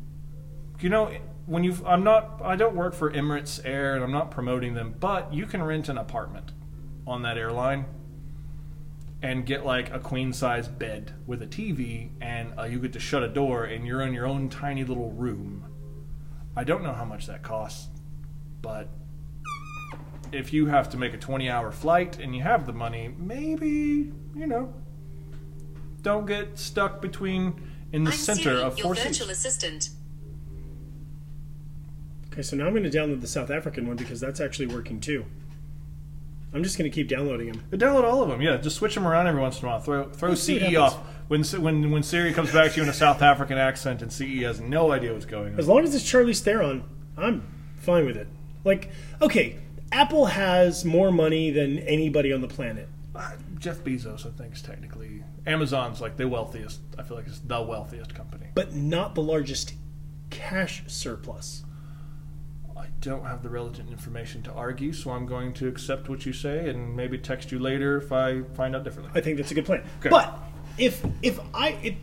[0.80, 1.12] you know
[1.46, 4.96] when you i'm not i don't work for emirates air and i'm not promoting them
[5.00, 6.52] but you can rent an apartment
[7.06, 7.86] on that airline
[9.24, 13.00] and get like a queen size bed with a TV, and uh, you get to
[13.00, 15.66] shut a door, and you're in your own tiny little room.
[16.58, 17.88] I don't know how much that costs,
[18.62, 18.90] but
[20.34, 24.12] if you have to make a 20 hour flight and you have the money, maybe,
[24.36, 24.74] you know,
[26.02, 27.62] don't get stuck between
[27.94, 29.90] in the I'm center Siri, of your virtual assistant.
[32.34, 35.00] Okay, so now I'm going to download the South African one because that's actually working
[35.00, 35.24] too.
[36.52, 37.64] I'm just going to keep downloading them.
[37.70, 38.42] But download all of them.
[38.42, 39.80] Yeah, just switch them around every once in a while.
[39.80, 40.96] Throw throw CE off
[41.28, 44.42] when when when Siri comes back to you in a South African accent and CE
[44.42, 45.60] has no idea what's going on.
[45.60, 46.84] As long as it's Charlize Theron,
[47.18, 47.44] I'm
[47.76, 48.28] fine with it.
[48.64, 48.90] Like,
[49.22, 49.60] okay,
[49.92, 52.90] Apple has more money than anybody on the planet.
[53.16, 56.80] Uh, Jeff Bezos, I think, is technically Amazon's like the wealthiest.
[56.98, 58.48] I feel like it's the wealthiest company.
[58.56, 59.76] but not the largest
[60.32, 61.64] cash surplus.
[62.84, 66.34] I don't have the relevant information to argue, so I'm going to accept what you
[66.34, 69.14] say and maybe text you later if I find out differently.
[69.16, 69.86] I think that's a good plan.
[70.00, 70.10] Okay.
[70.10, 70.38] But
[70.78, 71.96] if if I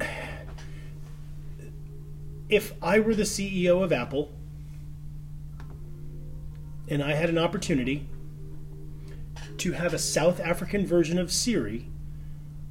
[0.00, 0.08] if,
[2.48, 4.32] if I were the CEO of Apple
[6.88, 8.08] and I had an opportunity
[9.58, 11.90] to have a South African version of Siri,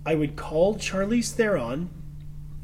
[0.08, 1.92] I would call Charlize Theron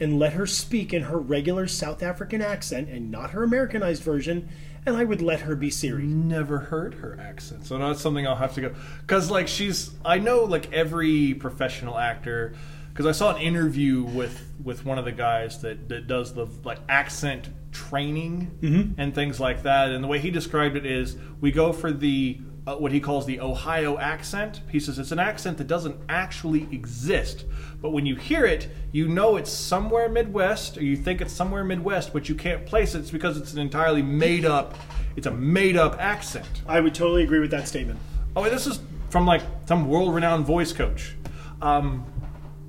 [0.02, 4.50] and let her speak in her regular South African accent and not her Americanized version,
[4.86, 6.04] and I would let her be Siri.
[6.04, 8.76] never heard her accent, so that's something I'll have to go.
[9.02, 12.56] Because like she's, I know like every professional actor.
[12.90, 16.48] Because I saw an interview with with one of the guys that that does the
[16.66, 19.00] like accent training mm-hmm.
[19.00, 22.42] and things like that, and the way he described it is we go for the
[22.68, 24.62] uh, what he calls the Ohio accent.
[24.70, 27.46] He says it's an accent that doesn't actually exist,
[27.82, 31.64] but when you hear it, you know it's somewhere Midwest, or you think it's somewhere
[31.64, 33.00] Midwest, but you can't place it.
[33.00, 34.76] It's because it's an entirely made up.
[35.16, 36.48] It's a made up accent.
[36.68, 38.00] I would totally agree with that statement.
[38.36, 41.16] Oh, this is from like some world-renowned voice coach.
[41.62, 42.06] Um,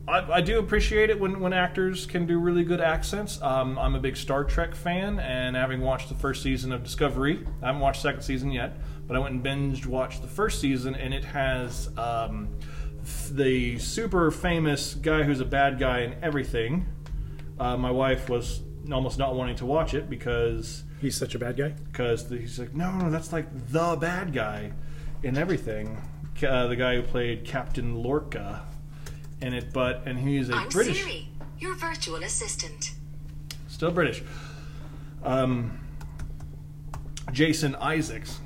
[0.09, 3.41] I, I do appreciate it when, when actors can do really good accents.
[3.41, 7.47] Um, I'm a big Star Trek fan, and having watched the first season of Discovery,
[7.63, 10.95] I haven't watched second season yet, but I went and binged watched the first season,
[10.95, 12.49] and it has um,
[13.03, 16.87] f- the super famous guy who's a bad guy in everything.
[17.59, 18.61] Uh, my wife was
[18.91, 21.69] almost not wanting to watch it because He's such a bad guy.
[21.93, 24.73] because he's like, no, no, that's like the bad guy
[25.23, 26.01] in everything.
[26.47, 28.65] Uh, the guy who played Captain Lorca
[29.41, 32.93] in it, but and he's a I'm British, Siri, your virtual assistant.
[33.69, 34.23] still British.
[35.23, 35.79] Um,
[37.33, 38.41] Jason Isaacs,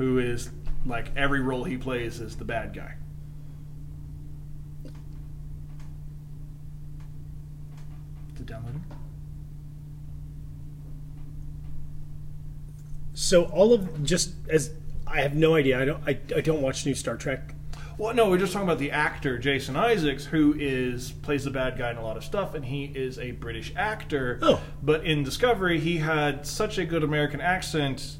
[0.00, 0.48] who is
[0.86, 2.94] like every role he plays is the bad guy.
[8.34, 8.82] Is it downloading?
[13.12, 14.70] So all of just as
[15.06, 15.78] I have no idea.
[15.78, 16.02] I don't.
[16.06, 17.54] I, I don't watch new Star Trek.
[17.98, 21.76] Well, no, we're just talking about the actor Jason Isaacs, who is plays the bad
[21.76, 24.38] guy in a lot of stuff, and he is a British actor.
[24.40, 24.62] Oh.
[24.82, 28.16] but in Discovery, he had such a good American accent.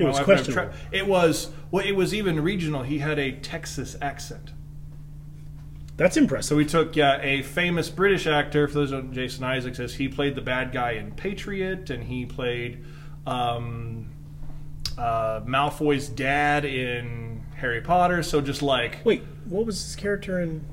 [0.00, 0.72] It was Well, questionable.
[0.72, 2.82] tried- It was well, it was even regional.
[2.82, 4.52] He had a Texas accent.
[5.96, 6.48] That's impressive.
[6.48, 8.66] So we took yeah, a famous British actor.
[8.66, 12.02] For those who don't Jason Isaacs is he played the bad guy in Patriot, and
[12.04, 12.82] he played
[13.26, 14.06] um,
[14.96, 18.22] uh, Malfoy's dad in Harry Potter.
[18.22, 20.64] So just like Wait, what was his character in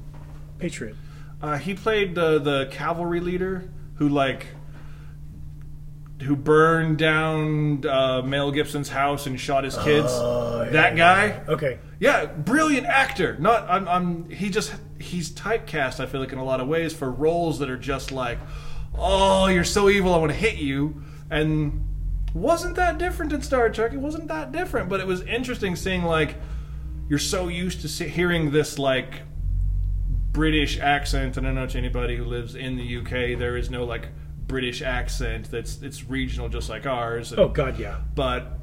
[0.60, 0.96] Patriot?
[1.42, 4.48] Uh, he played the the cavalry leader who like
[6.22, 10.12] who burned down uh, Mel Gibson's house and shot his kids.
[10.72, 11.42] that guy.
[11.48, 11.80] Okay.
[12.00, 13.38] Yeah, brilliant actor.
[13.40, 16.00] Not I'm, I'm he just he's typecast.
[16.00, 18.40] I feel like in a lot of ways for roles that are just like,
[18.96, 21.04] oh, you're so evil, I want to hit you.
[21.30, 21.86] And
[22.34, 23.94] wasn't that different in Star Trek?
[23.94, 26.36] It wasn't that different, but it was interesting seeing like
[27.10, 29.22] you're so used to see, hearing this like
[30.32, 31.38] British accent.
[31.38, 34.10] And I don't know to anybody who lives in the UK, there is no like
[34.48, 37.32] British accent that's it's regional just like ours.
[37.32, 37.98] And- Oh God, yeah.
[38.16, 38.54] but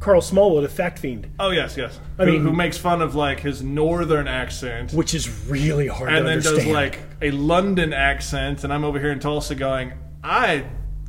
[0.00, 1.98] Karl Smallwood, a fact fiend, Oh yes, yes.
[2.18, 6.08] I who, mean- who makes fun of like his northern accent, which is really hard
[6.12, 6.58] and then understand.
[6.58, 9.92] does like a London accent, and I'm over here in Tulsa going,
[10.24, 10.64] I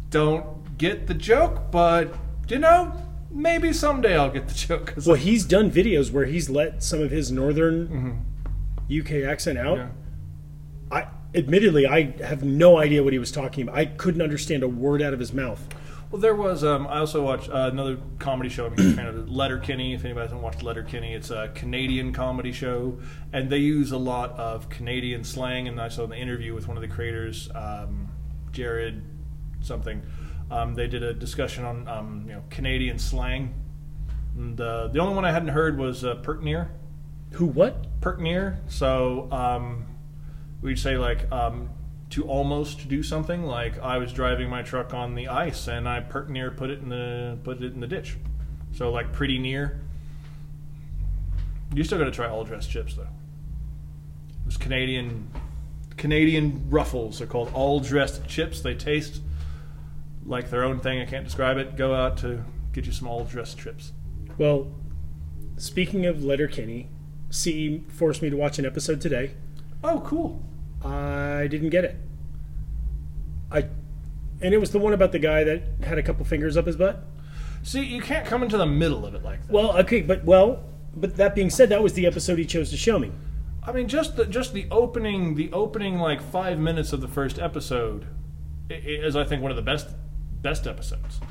[0.10, 2.14] don't get the joke, but
[2.50, 2.94] you know,
[3.32, 4.94] maybe someday I'll get the joke.
[5.06, 9.00] well, he's done videos where he's let some of his northern mm-hmm.
[9.00, 9.78] UK accent out.
[9.78, 9.88] Yeah.
[11.36, 13.76] Admittedly, I have no idea what he was talking about.
[13.76, 15.68] I couldn't understand a word out of his mouth.
[16.12, 16.64] Well, there was.
[16.64, 18.68] Um, I also watched uh, another comedy show.
[18.68, 19.96] I'm a huge fan of Letterkenny.
[19.96, 23.00] If anybody hasn't watched Letterkenny, it's a Canadian comedy show,
[23.32, 25.68] and they use a lot of Canadian slang.
[25.68, 28.10] And I saw in the interview with one of the creators, um,
[28.52, 29.04] Jared
[29.62, 30.04] something.
[30.52, 33.56] Um, they did a discussion on um, you know Canadian slang.
[34.36, 36.70] And uh, the only one I hadn't heard was uh, pert near.
[37.32, 37.88] Who what?
[38.04, 38.60] pert near.
[38.68, 39.86] So um,
[40.64, 41.70] we'd say like um,
[42.12, 43.44] to almost do something.
[43.44, 46.80] Like I was driving my truck on the ice and I pert near put it
[46.80, 48.18] in the put it in the ditch.
[48.72, 49.82] So like pretty near.
[51.76, 53.08] You still got to try all dressed chips though.
[54.46, 55.30] Those Canadian
[55.98, 58.62] Canadian ruffles are called all dressed chips.
[58.62, 59.22] They taste
[60.26, 61.02] like their own thing.
[61.02, 61.76] I can't describe it.
[61.76, 63.92] Go out to get you some all dressed chips.
[64.38, 64.72] Well,
[65.58, 66.90] speaking of Letterkenny,
[67.30, 69.32] CE forced me to watch an episode today.
[69.84, 70.42] Oh, cool.
[70.84, 71.96] I didn't get it.
[73.52, 73.66] I,
[74.42, 76.76] and it was the one about the guy that had a couple fingers up his
[76.76, 77.04] butt.
[77.64, 79.52] See, you can't come into the middle of it like that.
[79.52, 80.64] Well, okay, but well,
[80.96, 83.12] but that being said, that was the episode he chose to show me.
[83.66, 87.40] I mean, just the just the opening, the opening like five minutes of the first
[87.40, 88.06] episode
[88.70, 89.90] is, I think, one of the best
[90.42, 91.22] best episodes.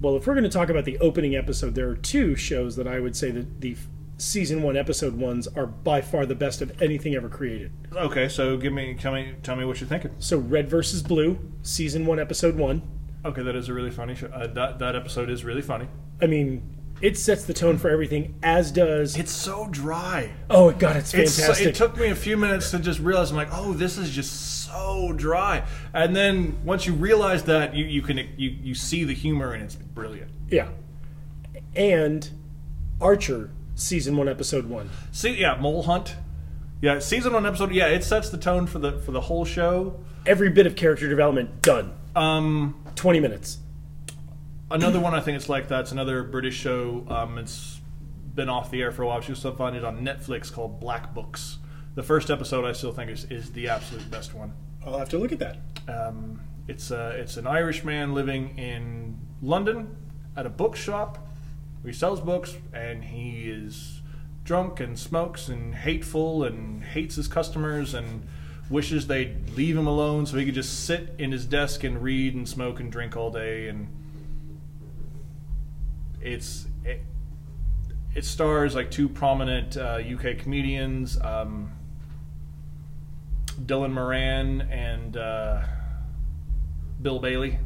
[0.00, 2.86] Well, if we're going to talk about the opening episode, there are two shows that
[2.86, 3.76] I would say that the
[4.18, 7.72] season one, episode ones are by far the best of anything ever created.
[7.94, 10.10] Okay, so give me, tell me, tell me what you're thinking.
[10.18, 12.82] So, Red versus Blue, season one, episode one.
[13.24, 14.26] Okay, that is a really funny show.
[14.28, 15.88] Uh, that that episode is really funny.
[16.22, 16.62] I mean,
[17.00, 19.16] it sets the tone for everything, as does.
[19.16, 20.32] It's so dry.
[20.50, 21.66] oh, God, it's It's fantastic.
[21.68, 24.64] it took me a few minutes to just realize I'm like, oh, this is just
[24.64, 25.64] so dry.
[25.92, 29.62] And then once you realize that, you you can you you see the humor and
[29.62, 30.30] it's brilliant.
[30.50, 30.68] yeah.
[31.76, 32.28] And
[33.00, 34.90] Archer, season one, episode one.
[35.12, 36.16] See, yeah, Mole Hunt.
[36.80, 37.72] Yeah, season one episode.
[37.72, 39.98] Yeah, it sets the tone for the for the whole show.
[40.26, 41.92] Every bit of character development done.
[42.14, 43.58] Um, 20 minutes.
[44.70, 45.80] another one I think it's like that.
[45.82, 47.04] It's another British show.
[47.08, 47.80] Um, it's
[48.34, 49.22] been off the air for a while.
[49.22, 51.58] You still find it on Netflix called Black Books.
[51.94, 54.52] The first episode I still think is, is the absolute best one.
[54.86, 55.58] I'll have to look at that.
[55.88, 59.96] Um, it's uh, it's an Irish man living in London
[60.36, 61.27] at a bookshop
[61.84, 64.00] he sells books, and he is
[64.44, 68.26] drunk and smokes and hateful and hates his customers and
[68.70, 72.34] wishes they'd leave him alone so he could just sit in his desk and read
[72.34, 73.88] and smoke and drink all day and
[76.22, 77.02] it's it,
[78.14, 81.70] it stars like two prominent uh, UK comedians um,
[83.66, 85.62] Dylan Moran and uh,
[87.02, 87.58] Bill Bailey.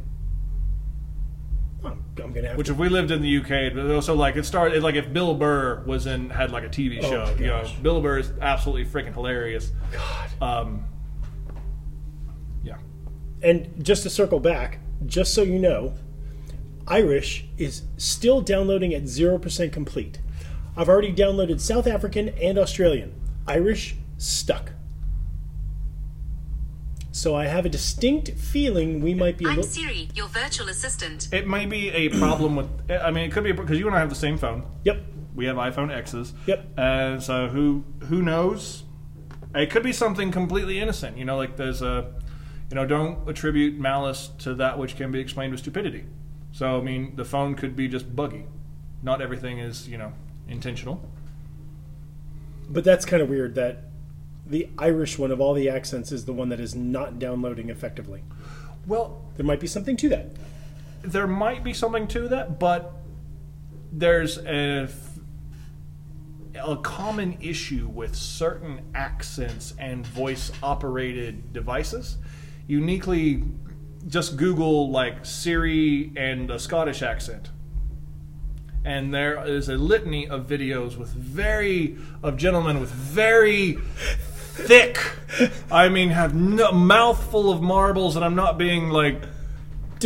[1.83, 2.73] I'm, I'm to have Which, to.
[2.73, 5.83] if we lived in the UK, but also like it started like if Bill Burr
[5.85, 7.35] was in had like a TV Oh, show.
[7.39, 7.65] You know.
[7.81, 9.71] Bill Burr is absolutely freaking hilarious.
[9.91, 10.29] God.
[10.41, 10.85] Um,
[12.63, 12.77] yeah,
[13.41, 15.93] And just to circle back, just so you know,
[16.87, 20.19] Irish is still downloading at 0% complete.
[20.77, 23.13] I've already downloaded South African and Australian.
[23.47, 24.71] Irish, stuck.
[27.15, 29.71] So I have a distinct feeling we might be a I'm little.
[29.71, 31.29] Siri, your virtual assistant.
[31.31, 32.67] it may be a problem with.
[32.89, 34.65] I mean, it could be because you and I have the same phone.
[34.83, 35.03] Yep.
[35.35, 36.33] We have iPhone X's.
[36.47, 36.65] Yep.
[36.75, 38.83] And so who who knows?
[39.53, 41.15] It could be something completely innocent.
[41.15, 42.11] You know, like there's a,
[42.71, 46.05] you know, don't attribute malice to that which can be explained with stupidity.
[46.51, 48.45] So I mean, the phone could be just buggy.
[49.03, 50.13] Not everything is you know
[50.47, 51.07] intentional.
[52.67, 53.83] But that's kind of weird that
[54.45, 58.23] the Irish one of all the accents is the one that is not downloading effectively.
[58.85, 60.27] Well, There might be something to that.
[61.03, 62.93] there might be something to that, but
[63.91, 64.89] there's a,
[66.61, 72.17] a common issue with certain accents and voice operated devices.
[72.67, 73.43] Uniquely,
[74.07, 77.49] just Google like Siri and a Scottish accent.
[78.85, 83.77] And there is a litany of videos with very, of gentlemen with very
[84.53, 84.99] thick,
[85.71, 89.15] I mean, have no, mouthful of marbles, and I'm not being like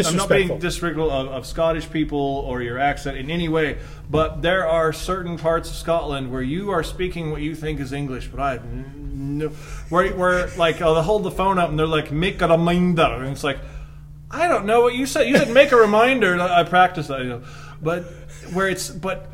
[0.06, 0.48] I'm not Disrespectful.
[0.48, 3.80] being disrespectful of, of Scottish people or your accent in any way,
[4.10, 7.94] but there are certain parts of Scotland where you are speaking what you think is
[7.94, 9.50] English, but I have no.
[9.90, 12.48] Where, where like, uh, oh, they hold the phone up and they're like, make a
[12.48, 13.24] reminder.
[13.24, 13.58] And it's like,
[14.30, 15.28] I don't know what you said.
[15.28, 16.40] You said make a reminder.
[16.40, 17.44] I practice practiced that, you know.
[17.82, 18.04] But
[18.54, 19.32] where it's, but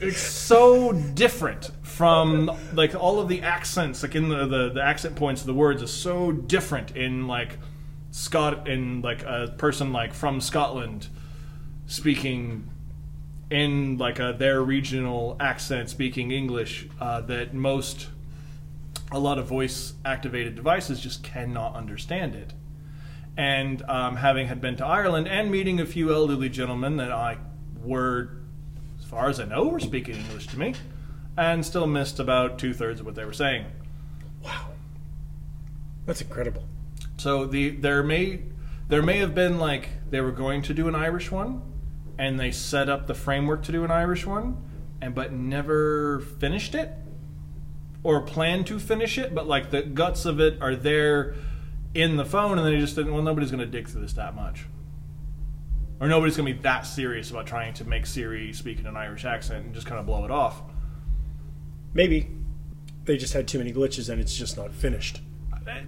[0.00, 5.14] it's so different from like all of the accents like in the, the the accent
[5.14, 7.58] points of the words is so different in like
[8.10, 11.08] Scott in like a person like from Scotland
[11.86, 12.68] speaking
[13.50, 18.08] in like a, their regional accent speaking English uh, that most
[19.10, 22.54] a lot of voice activated devices just cannot understand it.
[23.36, 27.36] And um, having had been to Ireland and meeting a few elderly gentlemen that I
[27.82, 28.30] were,
[28.98, 30.74] as far as I know, were speaking English to me,
[31.36, 33.66] and still missed about two thirds of what they were saying.
[34.44, 34.66] wow.
[36.06, 36.64] That's incredible.
[37.16, 38.42] So the there may
[38.88, 41.62] there may have been like they were going to do an Irish one,
[42.18, 44.56] and they set up the framework to do an Irish one,
[45.00, 46.90] and but never finished it.
[48.02, 51.36] or plan to finish it, but like the guts of it are there
[51.94, 53.12] in the phone, and they just didn't.
[53.12, 54.66] Well, nobody's going to dig through this that much,
[56.00, 58.96] or nobody's going to be that serious about trying to make Siri speak in an
[58.96, 60.62] Irish accent and just kind of blow it off.
[61.94, 62.30] Maybe
[63.04, 65.20] they just had too many glitches and it's just not finished.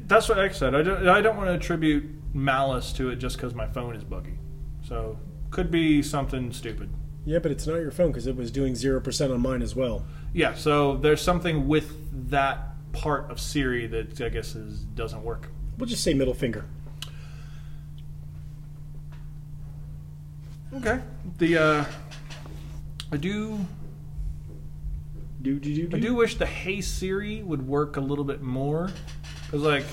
[0.06, 0.74] That's what I said.
[0.74, 4.04] I don't, I don't want to attribute malice to it just because my phone is
[4.04, 4.38] buggy.
[4.86, 5.18] So
[5.50, 6.90] could be something stupid.
[7.24, 10.04] Yeah, but it's not your phone because it was doing 0% on mine as well.
[10.32, 15.48] Yeah, so there's something with that part of Siri that I guess is, doesn't work.
[15.78, 16.66] We'll just say middle finger.
[20.74, 21.00] Okay.
[21.38, 21.84] The uh,
[23.12, 23.64] I do
[25.44, 25.96] Do, do, do, do.
[25.98, 28.90] I do wish the Hey Siri would work a little bit more
[29.44, 29.85] because like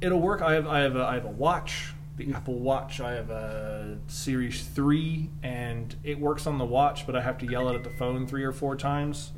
[0.00, 0.40] it'll work.
[0.40, 2.34] I have I have a, I have a watch, the mm.
[2.34, 3.00] Apple Watch.
[3.00, 7.46] I have a Series three, and it works on the watch, but I have to
[7.46, 9.32] yell it at the phone three or four times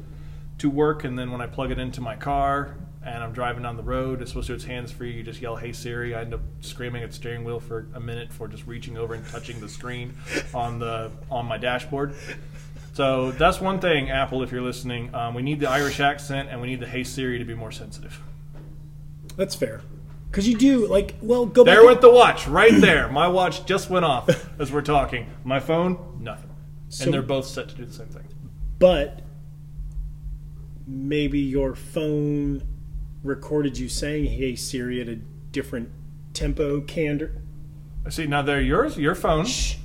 [0.59, 1.03] to work.
[1.03, 4.23] And then when I plug it into my car and I'm driving down the road,
[4.23, 5.15] it's supposed to it's hands free.
[5.15, 6.15] You just yell Hey Siri.
[6.15, 9.15] I end up screaming at the steering wheel for a minute for just reaching over
[9.15, 10.15] and touching the screen
[10.55, 12.15] on the on my dashboard.
[12.97, 15.15] So that's one thing, Apple, if you're listening.
[15.15, 17.71] Um, we need the Irish accent and we need the Hey Siri to be more
[17.71, 18.19] sensitive.
[19.37, 19.83] That's fair.
[20.31, 21.75] Because you do, like, well, go back.
[21.75, 23.07] There went the watch, right there.
[23.11, 25.27] My watch just went off as we're talking.
[25.45, 26.49] My phone, nothing.
[26.89, 28.25] So- and they're both set to do the same thing.
[28.79, 29.21] but
[30.87, 32.63] maybe your phone
[33.23, 35.17] recorded you saying "Hey Siri" at a
[35.53, 35.91] different
[36.33, 37.43] tempo, candor.
[38.07, 39.45] I See, now they're yours, your phone.
[39.45, 39.77] Shh.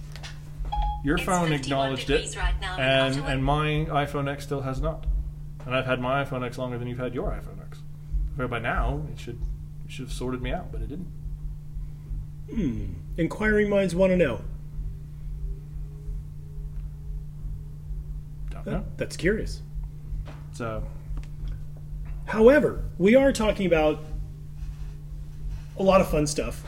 [1.04, 3.28] Your It's phone acknowledged it, right now and Ottawa.
[3.28, 5.06] and my iPhone X still has not.
[5.66, 7.80] And I've had my iPhone X longer than you've had your iPhone X.
[8.38, 9.40] Well, by now it should
[9.86, 11.12] it should have sorted me out, but it didn't.
[12.54, 12.86] Hmm.
[13.18, 14.42] Inquiring minds want to know.
[18.52, 18.86] Don't know.
[18.98, 19.62] That's curious.
[20.54, 20.84] So
[22.26, 24.00] However, we are talking about
[25.78, 26.64] a lot of fun stuff.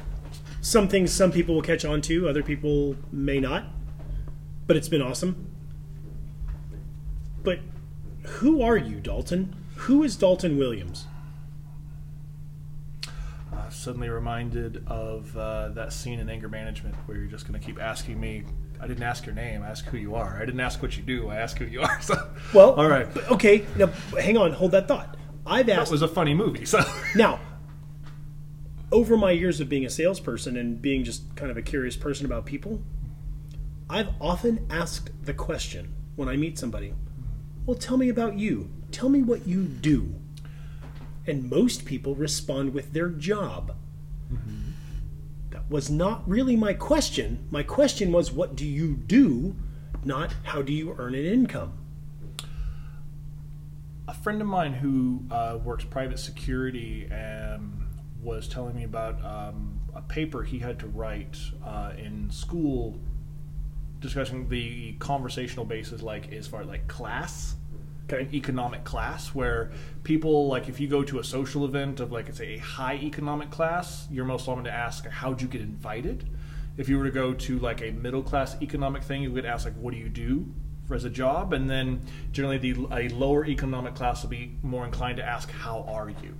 [0.62, 3.66] Some things some people will catch on to, other people may not.
[4.68, 5.48] But it's been awesome.
[7.44, 7.60] But
[8.24, 9.56] who are you, Dalton?
[9.76, 11.08] Who is Dalton Williams?
[13.54, 17.64] uh, suddenly reminded of uh, that scene in Anger Management where you're just going to
[17.66, 18.44] keep asking me.
[18.82, 19.62] I didn't ask your name.
[19.62, 20.38] I asked who you are.
[20.42, 21.30] I didn't ask what you do.
[21.30, 22.02] I asked who you are.
[22.02, 22.16] So,
[22.54, 23.08] Well, all right.
[23.14, 23.88] but- okay, now
[24.20, 25.16] hang on, hold that thought.
[25.46, 26.66] I've That asked was a funny movie.
[26.66, 26.80] So
[27.16, 27.40] Now,
[28.92, 32.26] over my years of being a salesperson and being just kind of a curious person
[32.26, 32.82] about people,
[33.90, 36.94] I've often asked the question when I meet somebody,
[37.66, 38.70] Well, tell me about you.
[38.92, 40.16] Tell me what you do.
[41.26, 43.76] And most people respond with their job.
[45.52, 47.48] That was not really my question.
[47.52, 49.56] My question was, What do you do?
[50.04, 51.84] Not how do you earn an income?
[54.08, 57.88] a friend of mine who uh, works private security um,
[58.22, 63.00] was telling me about um, a paper he had to write uh, in school
[64.04, 67.56] discussing the conversational basis like as far like class
[68.12, 68.28] Okay.
[68.34, 69.72] economic class where
[70.04, 73.50] people like if you go to a social event of like it's a high economic
[73.50, 76.30] class you're most likely to ask how'd you get invited?
[76.76, 79.64] If you were to go to like a middle class economic thing you would ask
[79.64, 80.46] like what do you do
[80.86, 81.54] for as a job?
[81.54, 82.02] And then
[82.34, 86.36] generally the a lower economic class will be more inclined to ask how are you?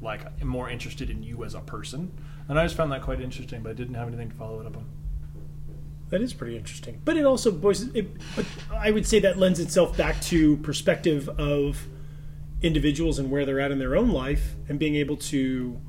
[0.00, 2.12] Like more interested in you as a person.
[2.48, 4.66] And i just found that quite interesting but i didn't have anything to follow it
[4.66, 4.86] up on
[6.10, 7.00] That is pretty interesting.
[7.04, 7.94] But it also voices.
[7.94, 11.86] It, but I would say that lends itself back to perspective of
[12.62, 15.80] individuals and where they're at in their own life, and being able to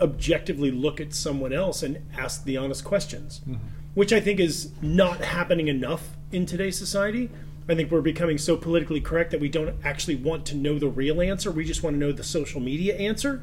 [0.00, 3.54] objectively look at someone else and ask the honest questions, mm-hmm.
[3.94, 7.30] which I think is not happening enough in today's society.
[7.68, 10.88] I think we're becoming so politically correct that we don't actually want to know the
[10.88, 11.50] real answer.
[11.50, 13.42] We just want to know the social media answer,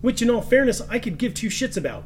[0.00, 2.04] which, in all fairness, I could give two shits about.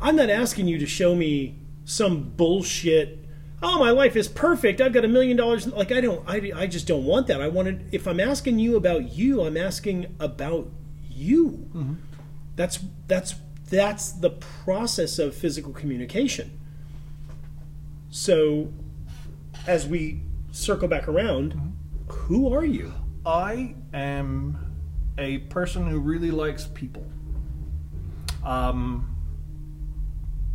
[0.00, 3.24] I'm not asking you to show me some bullshit.
[3.62, 4.80] Oh, my life is perfect.
[4.80, 5.66] I've got a million dollars.
[5.66, 6.22] Like I don't.
[6.28, 7.40] I, I just don't want that.
[7.40, 7.88] I wanted.
[7.92, 10.70] If I'm asking you about you, I'm asking about
[11.10, 11.68] you.
[12.56, 13.34] That's that's
[13.68, 16.58] that's the process of physical communication.
[18.10, 18.72] So,
[19.66, 22.92] as we circle back around, who are you?
[23.26, 24.56] I am
[25.18, 27.04] a person who really likes people.
[28.44, 29.14] Um,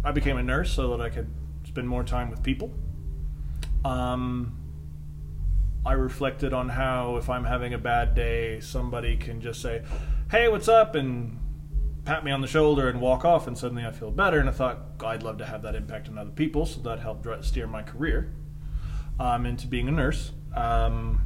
[0.04, 1.30] I became a nurse so that I could
[1.66, 2.72] spend more time with people.
[3.86, 4.58] Um,
[5.86, 9.84] I reflected on how if I'm having a bad day, somebody can just say,
[10.32, 11.40] "Hey, what's up?" and
[12.06, 14.40] pat me on the shoulder and walk off, and suddenly I feel better.
[14.40, 17.28] And I thought I'd love to have that impact on other people, so that helped
[17.46, 18.34] steer my career
[19.20, 20.32] um, into being a nurse.
[20.56, 21.22] Um,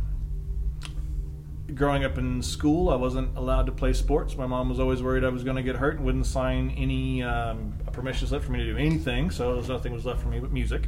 [1.73, 4.37] growing up in school, I wasn't allowed to play sports.
[4.37, 7.23] My mom was always worried I was going to get hurt and wouldn't sign any
[7.23, 9.31] um, permission left for me to do anything.
[9.31, 10.83] So there's nothing was left for me but music.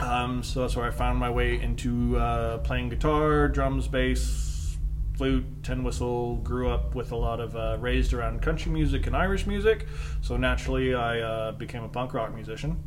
[0.00, 4.76] Um, so that's where I found my way into uh, playing guitar, drums, bass,
[5.16, 6.36] flute, tin whistle.
[6.36, 9.86] Grew up with a lot of uh, raised around country music and Irish music,
[10.20, 12.82] so naturally I uh, became a punk rock musician.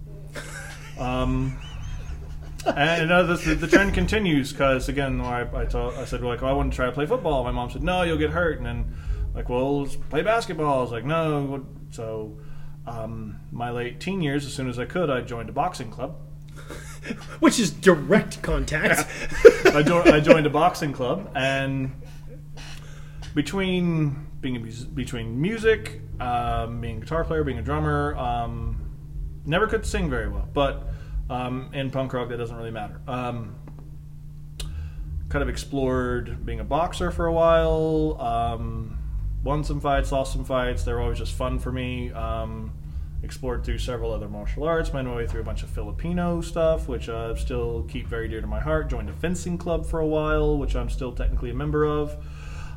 [0.99, 1.57] Um,
[2.65, 6.47] and uh, the, the trend continues because again, I, I, told, I said like, oh,
[6.47, 7.45] I want to try to play football.
[7.45, 8.57] My mom said, no, you'll get hurt.
[8.57, 8.93] And then
[9.33, 10.79] like, well, play basketball.
[10.79, 11.65] I was like, no.
[11.95, 12.37] So
[12.85, 16.17] um, my late teen years, as soon as I could, I joined a boxing club.
[17.39, 19.07] Which is direct contact.
[19.65, 21.91] I, jo- I joined a boxing club, and
[23.33, 28.89] between being a mus- between music, um, being a guitar player, being a drummer, um,
[29.45, 30.47] never could sing very well.
[30.53, 30.87] But
[31.29, 32.99] um, in punk rock, that doesn't really matter.
[33.07, 33.55] Um,
[35.29, 38.17] kind of explored being a boxer for a while.
[38.19, 38.94] Um,
[39.45, 40.83] won some fights, lost some fights.
[40.83, 42.11] They were always just fun for me.
[42.11, 42.73] Um,
[43.23, 44.91] explored through several other martial arts.
[44.91, 48.27] Made my way through a bunch of Filipino stuff, which I uh, still keep very
[48.27, 48.89] dear to my heart.
[48.89, 52.17] Joined a fencing club for a while, which I'm still technically a member of.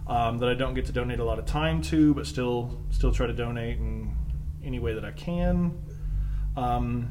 [0.07, 3.13] Um, that I don't get to donate a lot of time to, but still still
[3.13, 4.15] try to donate in
[4.65, 5.83] any way that I can.
[6.57, 7.11] Um,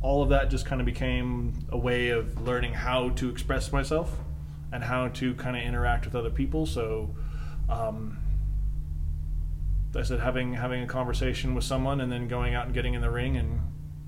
[0.00, 4.16] all of that just kind of became a way of learning how to express myself
[4.70, 6.66] and how to kind of interact with other people.
[6.66, 7.16] So,
[7.68, 8.18] um,
[9.94, 13.00] I said having having a conversation with someone and then going out and getting in
[13.00, 13.60] the ring and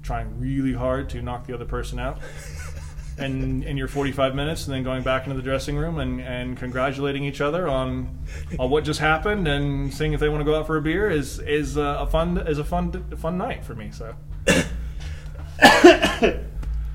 [0.02, 2.18] trying really hard to knock the other person out.
[3.18, 6.56] and in your 45 minutes and then going back into the dressing room and, and
[6.56, 8.18] congratulating each other on,
[8.58, 11.10] on what just happened and seeing if they want to go out for a beer
[11.10, 14.14] is is uh, a fun is a fun fun night for me so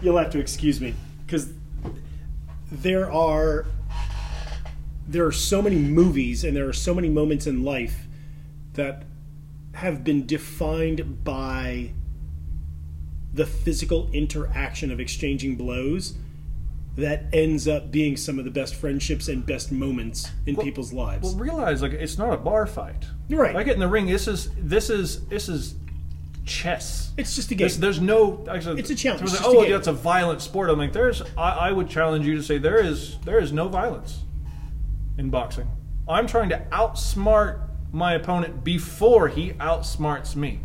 [0.02, 0.94] You'll have to excuse me
[1.26, 1.52] because
[2.72, 3.66] there are
[5.08, 8.08] there are so many movies and there are so many moments in life
[8.74, 9.04] that
[9.74, 11.92] have been defined by
[13.34, 16.16] the physical interaction of exchanging blows
[16.96, 21.24] that ends up being some of the best friendships and best moments in people's lives.
[21.24, 23.52] well realize like it's not a bar fight You're right.
[23.52, 25.76] If I get in the ring this is this is this is
[26.46, 27.68] chess it's just a game.
[27.68, 28.46] There's, there's no.
[28.50, 29.24] Actually, It's a challenge.
[29.24, 30.70] It's like, just a oh, game." that's a violent sport.
[30.70, 31.22] I'm like, there's.
[31.38, 34.20] I, I would challenge you to say there is there is no violence
[35.18, 35.68] in boxing.
[36.08, 37.62] I'm trying to outsmart
[37.92, 40.60] my opponent before he outsmarts me.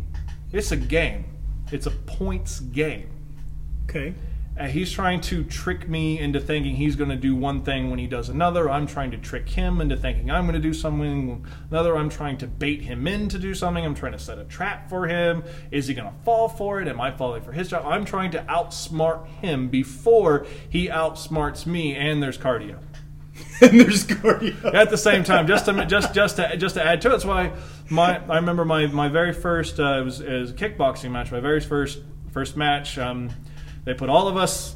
[0.51, 1.25] It's a game.
[1.71, 3.09] It's a points game.
[3.89, 4.13] okay.
[4.57, 7.99] And he's trying to trick me into thinking he's going to do one thing when
[7.99, 8.69] he does another.
[8.69, 11.97] I'm trying to trick him into thinking I'm going to do something another.
[11.97, 13.83] I'm trying to bait him in to do something.
[13.83, 15.43] I'm trying to set a trap for him.
[15.71, 16.89] Is he going to fall for it?
[16.89, 17.85] Am I falling for his trap?
[17.85, 21.95] I'm trying to outsmart him before he outsmarts me.
[21.95, 22.77] And there's cardio
[23.61, 24.73] and there's cardio.
[24.73, 27.11] at the same time, just to just just to just to add to it.
[27.11, 27.51] That's why
[27.89, 31.31] my I remember my my very first uh, it was, it was a kickboxing match.
[31.31, 31.99] My very first
[32.31, 32.97] first match.
[32.97, 33.29] Um,
[33.83, 34.75] they put all of us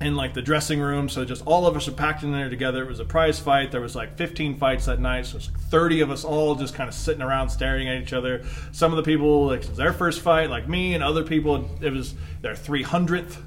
[0.00, 2.82] in like the dressing room, so just all of us are packed in there together.
[2.82, 3.70] It was a prize fight.
[3.70, 6.74] There was like 15 fights that night, so it's like 30 of us all just
[6.74, 8.44] kind of sitting around staring at each other.
[8.72, 11.68] Some of the people like it was their first fight, like me, and other people
[11.82, 13.42] it was their 300th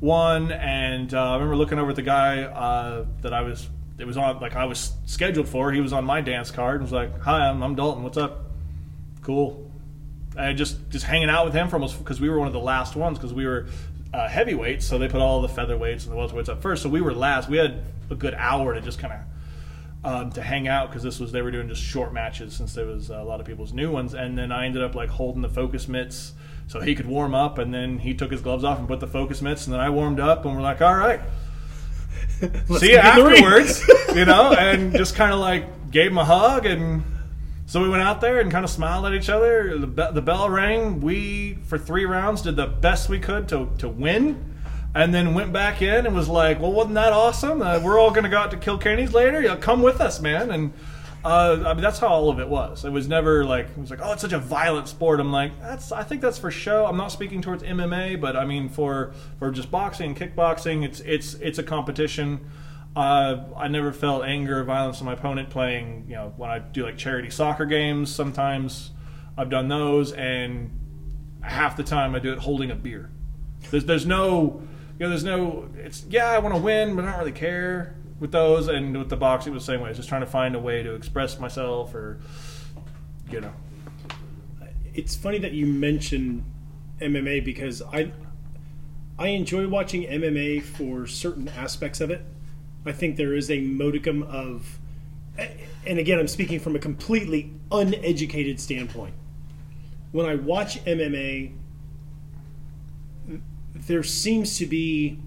[0.00, 0.52] one.
[0.52, 3.68] And uh, I remember looking over at the guy uh, that I was
[3.98, 5.72] it was on like I was scheduled for.
[5.72, 8.02] He was on my dance card and was like, "Hi, I'm, I'm Dalton.
[8.02, 8.46] What's up?
[9.22, 9.70] Cool."
[10.36, 12.60] I just just hanging out with him for almost because we were one of the
[12.60, 13.68] last ones because we were
[14.12, 16.82] uh, heavyweights, so they put all the featherweights and the welterweights up first.
[16.82, 17.48] So we were last.
[17.48, 19.20] We had a good hour to just kind of
[20.06, 22.86] um, to hang out because this was they were doing just short matches since there
[22.86, 24.14] was a lot of people's new ones.
[24.14, 26.34] And then I ended up like holding the focus mitts
[26.68, 29.06] so he could warm up, and then he took his gloves off and put the
[29.06, 31.20] focus mitts, and then I warmed up, and we're like, all right.
[32.78, 33.44] See you get in the ring.
[33.44, 37.02] afterwards, you know, and just kind of like gave him a hug, and
[37.66, 39.78] so we went out there and kind of smiled at each other.
[39.78, 41.00] The, be- the bell rang.
[41.00, 44.54] We for three rounds did the best we could to to win,
[44.94, 47.62] and then went back in and was like, "Well, wasn't that awesome?
[47.62, 49.40] Uh, we're all going to go out to Kilkenny's later.
[49.40, 50.72] Yeah, come with us, man." And
[51.26, 52.84] uh, I mean, that's how all of it was.
[52.84, 55.60] It was never like it was like, "Oh, it's such a violent sport." I'm like,
[55.60, 55.90] that's.
[55.90, 56.86] I think that's for show.
[56.86, 60.84] I'm not speaking towards MMA, but I mean for for just boxing, kickboxing.
[60.84, 62.48] It's it's it's a competition.
[62.94, 66.04] Uh, I never felt anger or violence on my opponent playing.
[66.08, 68.92] You know, when I do like charity soccer games, sometimes
[69.36, 70.70] I've done those, and
[71.42, 73.10] half the time I do it holding a beer.
[73.72, 74.62] There's there's no
[74.98, 77.96] you know there's no it's yeah I want to win, but I don't really care
[78.20, 78.68] with those.
[78.68, 79.92] And with the boxing, it was the same way.
[79.92, 82.18] Just trying to find a way to express myself, or
[83.30, 83.52] you know,
[84.94, 86.44] it's funny that you mention
[87.00, 88.12] MMA because I
[89.18, 92.22] I enjoy watching MMA for certain aspects of it.
[92.84, 94.78] I think there is a modicum of,
[95.86, 99.14] and again, I'm speaking from a completely uneducated standpoint.
[100.12, 101.52] When I watch MMA,
[103.74, 105.18] there seems to be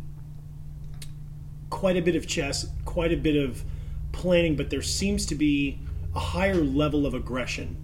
[1.70, 3.64] quite a bit of chess, quite a bit of
[4.12, 5.80] planning, but there seems to be
[6.16, 7.78] a higher level of aggression.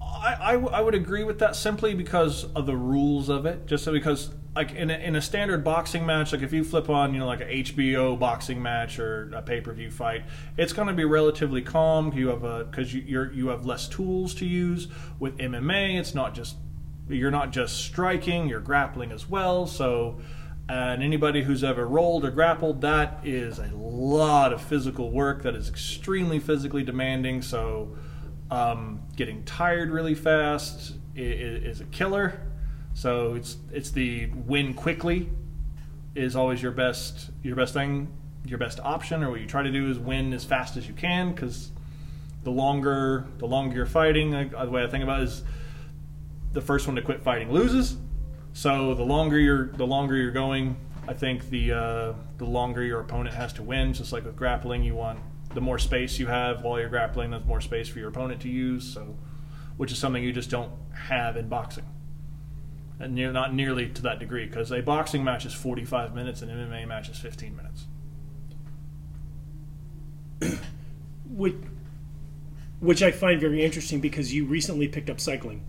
[0.00, 3.66] I, I, w- I would agree with that simply because of the rules of it.
[3.66, 6.88] Just so because like in a, in a standard boxing match, like if you flip
[6.88, 10.22] on you know like a HBO boxing match or a pay per view fight,
[10.56, 12.12] it's going to be relatively calm.
[12.12, 14.86] You have a because you you're, you have less tools to use.
[15.18, 16.54] With MMA, it's not just
[17.08, 19.66] you're not just striking, you're grappling as well.
[19.66, 20.20] So.
[20.68, 25.42] And anybody who's ever rolled or grappled, that is a lot of physical work.
[25.42, 27.40] That is extremely physically demanding.
[27.40, 27.96] So,
[28.50, 32.40] um, getting tired really fast is, is a killer.
[32.94, 35.30] So it's it's the win quickly
[36.14, 38.12] is always your best your best thing,
[38.44, 40.94] your best option, or what you try to do is win as fast as you
[40.94, 41.70] can because
[42.42, 45.44] the longer the longer you're fighting, like, the way I think about it is
[46.52, 47.96] the first one to quit fighting loses.
[48.58, 50.74] So the longer you're the longer you're going,
[51.06, 53.92] I think the uh, the longer your opponent has to win.
[53.92, 55.20] Just like with grappling, you want
[55.54, 58.48] the more space you have while you're grappling, there's more space for your opponent to
[58.48, 58.92] use.
[58.92, 59.16] So,
[59.76, 61.84] which is something you just don't have in boxing,
[62.98, 66.50] and near, not nearly to that degree because a boxing match is 45 minutes, and
[66.50, 67.86] an MMA match is 15 minutes.
[71.30, 71.54] which,
[72.80, 75.62] which I find very interesting because you recently picked up cycling.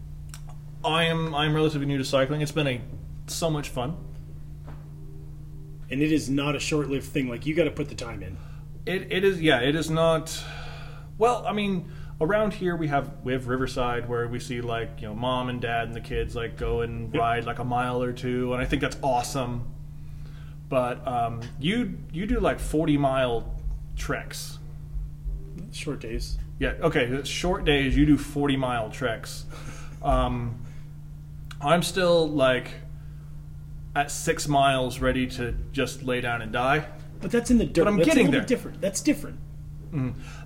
[0.84, 2.42] I am I'm relatively new to cycling.
[2.42, 2.82] It's been a
[3.28, 3.98] so much fun.
[5.92, 7.28] And it is not a short lived thing.
[7.30, 8.38] Like, you got to put the time in.
[8.86, 10.42] It, it is yeah it is not
[11.20, 15.08] well I mean around here we have we have Riverside where we see like you
[15.10, 17.20] know mom and dad and the kids like go and Yep.
[17.22, 19.64] ride like a mile or two and I think that's awesome
[20.70, 23.54] but um, you you do like 40 mile
[23.96, 24.58] treks
[25.72, 26.38] Short days.
[26.58, 29.46] yeah okay short days you do 40 mile treks
[30.02, 30.56] um,
[31.62, 32.70] I'm still like
[33.96, 36.86] at six miles ready to just lay down and die
[37.22, 37.84] But that's in the dirt.
[37.84, 38.42] But I'm that's getting there.
[38.42, 38.80] different.
[38.82, 39.40] That's different.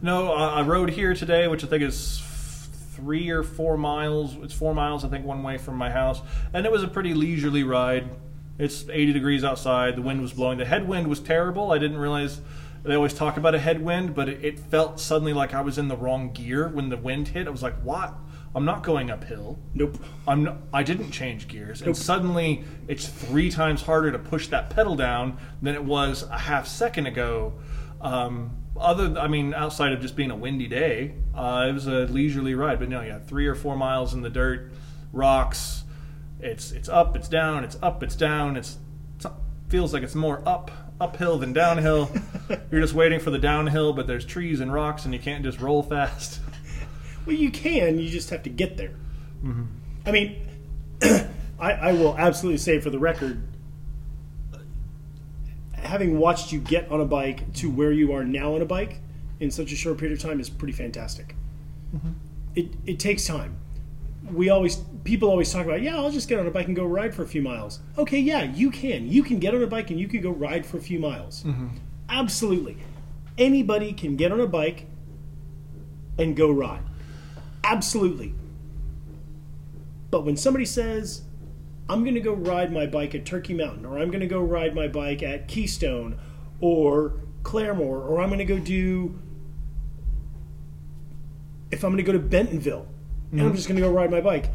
[0.02, 4.36] No, uh, I rode here today, which I think is f- three or four miles.
[4.42, 6.22] It's four miles, I think, one way from my house,
[6.54, 8.10] and it was a pretty leisurely ride.
[8.58, 9.98] It's 80 degrees outside.
[9.98, 10.60] The wind was blowing.
[10.60, 11.74] The headwind was terrible.
[11.74, 12.40] I didn't realize
[12.84, 15.90] they always talk about a headwind, but it, it felt suddenly like I was in
[15.90, 17.46] the wrong gear when the wind hit.
[17.46, 18.14] I was like, "What?
[18.56, 19.58] I'm not going uphill.
[19.74, 19.98] Nope.
[20.28, 24.70] I'm not, I didn't change gears, and suddenly it's three times harder to push that
[24.70, 27.54] pedal down than it was a half second ago.
[28.02, 32.06] Um, other, I mean, outside of just being a windy day, uh, it was a
[32.06, 32.80] leisurely ride.
[32.80, 34.72] But no, yeah, three or four miles in the dirt,
[35.12, 35.84] rocks.
[36.40, 38.58] It's it's up, it's down, it's up, it's down.
[38.58, 38.78] It's,
[39.16, 39.26] it's
[39.70, 40.70] feels like it's more up
[41.02, 42.12] uphill than downhill.
[42.72, 45.60] You're just waiting for the downhill, but there's trees and rocks, and you can't just
[45.60, 46.40] roll fast.
[47.26, 48.00] Well, you can.
[48.00, 48.92] You just have to get there.
[50.06, 50.48] I mean,
[51.60, 53.42] I, I will absolutely say for the record,
[55.76, 59.00] having watched you get on a bike to where you are now on a bike
[59.40, 61.36] in such a short period of time is pretty fantastic.
[61.96, 62.12] Mm-hmm.
[62.56, 63.58] It it takes time.
[64.32, 66.86] We always people always talk about yeah I'll just get on a bike and go
[66.86, 67.80] ride for a few miles.
[67.98, 69.08] Okay, yeah you can.
[69.10, 71.44] You can get on a bike and you can go ride for a few miles.
[71.44, 71.68] Mm-hmm.
[72.10, 72.78] Absolutely,
[73.38, 74.86] anybody can get on a bike
[76.18, 76.84] and go ride.
[77.64, 78.34] Absolutely.
[80.12, 81.24] But when somebody says,
[81.90, 84.42] I'm going to go ride my bike at Turkey Mountain, or I'm going to go
[84.42, 86.20] ride my bike at Keystone,
[86.60, 89.20] or Claremore, or I'm going to go do,
[91.72, 92.88] if I'm going to go to Bentonville,
[93.32, 93.56] and I'm mm-hmm.
[93.56, 94.50] just going to go ride my bike,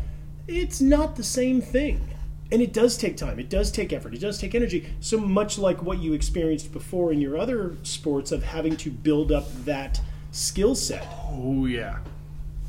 [0.46, 2.14] it's not the same thing.
[2.50, 4.88] And it does take time, it does take effort, it does take energy.
[5.00, 9.30] So much like what you experienced before in your other sports of having to build
[9.30, 10.00] up that
[10.30, 11.06] skill set.
[11.30, 11.98] Oh yeah,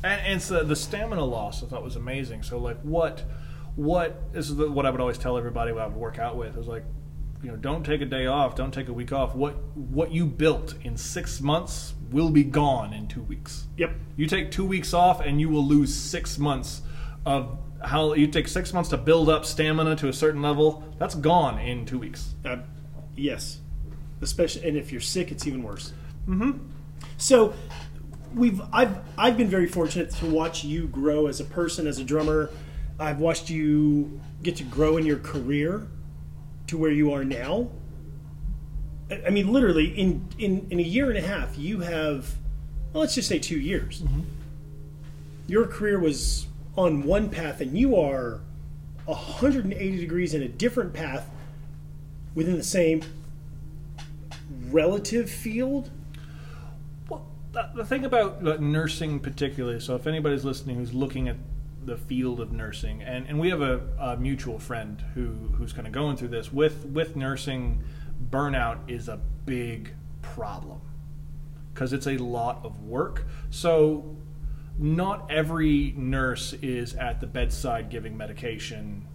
[0.02, 2.42] and, and so the stamina loss I thought was amazing.
[2.42, 3.24] So like what
[3.76, 6.36] what this is the, what I would always tell everybody when I would work out
[6.36, 6.54] with.
[6.54, 6.84] I was like,
[7.42, 9.34] you know, don't take a day off, don't take a week off.
[9.34, 13.66] What what you built in six months will be gone in two weeks.
[13.76, 13.92] Yep.
[14.16, 16.82] You take two weeks off and you will lose six months
[17.24, 20.84] of how you take six months to build up stamina to a certain level.
[20.98, 22.34] That's gone in two weeks.
[22.44, 22.58] Uh,
[23.16, 23.60] yes,
[24.20, 25.92] especially and if you're sick, it's even worse.
[26.28, 26.58] Mm-hmm.
[27.16, 27.54] So
[28.34, 32.04] we've I've I've been very fortunate to watch you grow as a person, as a
[32.04, 32.50] drummer.
[32.98, 35.86] I've watched you get to grow in your career
[36.66, 37.70] to where you are now.
[39.10, 42.34] I I mean, literally in in in a year and a half, you have
[42.92, 44.02] well, let's just say two years.
[44.02, 44.20] Mm-hmm.
[45.46, 48.40] Your career was on one path, and you are
[49.04, 51.28] 180 degrees in a different path
[52.34, 53.02] within the same
[54.70, 55.90] relative field.
[57.52, 61.36] The, thing about uh, nursing, particularly, so if anybody's listening who's looking at
[61.84, 65.86] the field of nursing, and, and we have a, a mutual friend who who's kind
[65.86, 67.82] of going through this with with nursing,
[68.30, 70.80] burnout is a big problem
[71.74, 73.26] because it's a lot of work.
[73.50, 74.16] So
[74.78, 79.06] not every nurse is at the bedside giving medication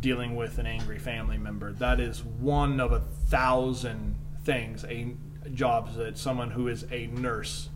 [0.00, 1.72] dealing with an angry family member.
[1.72, 5.14] That is one of a thousand things, a
[5.54, 7.68] jobs that someone who is a nurse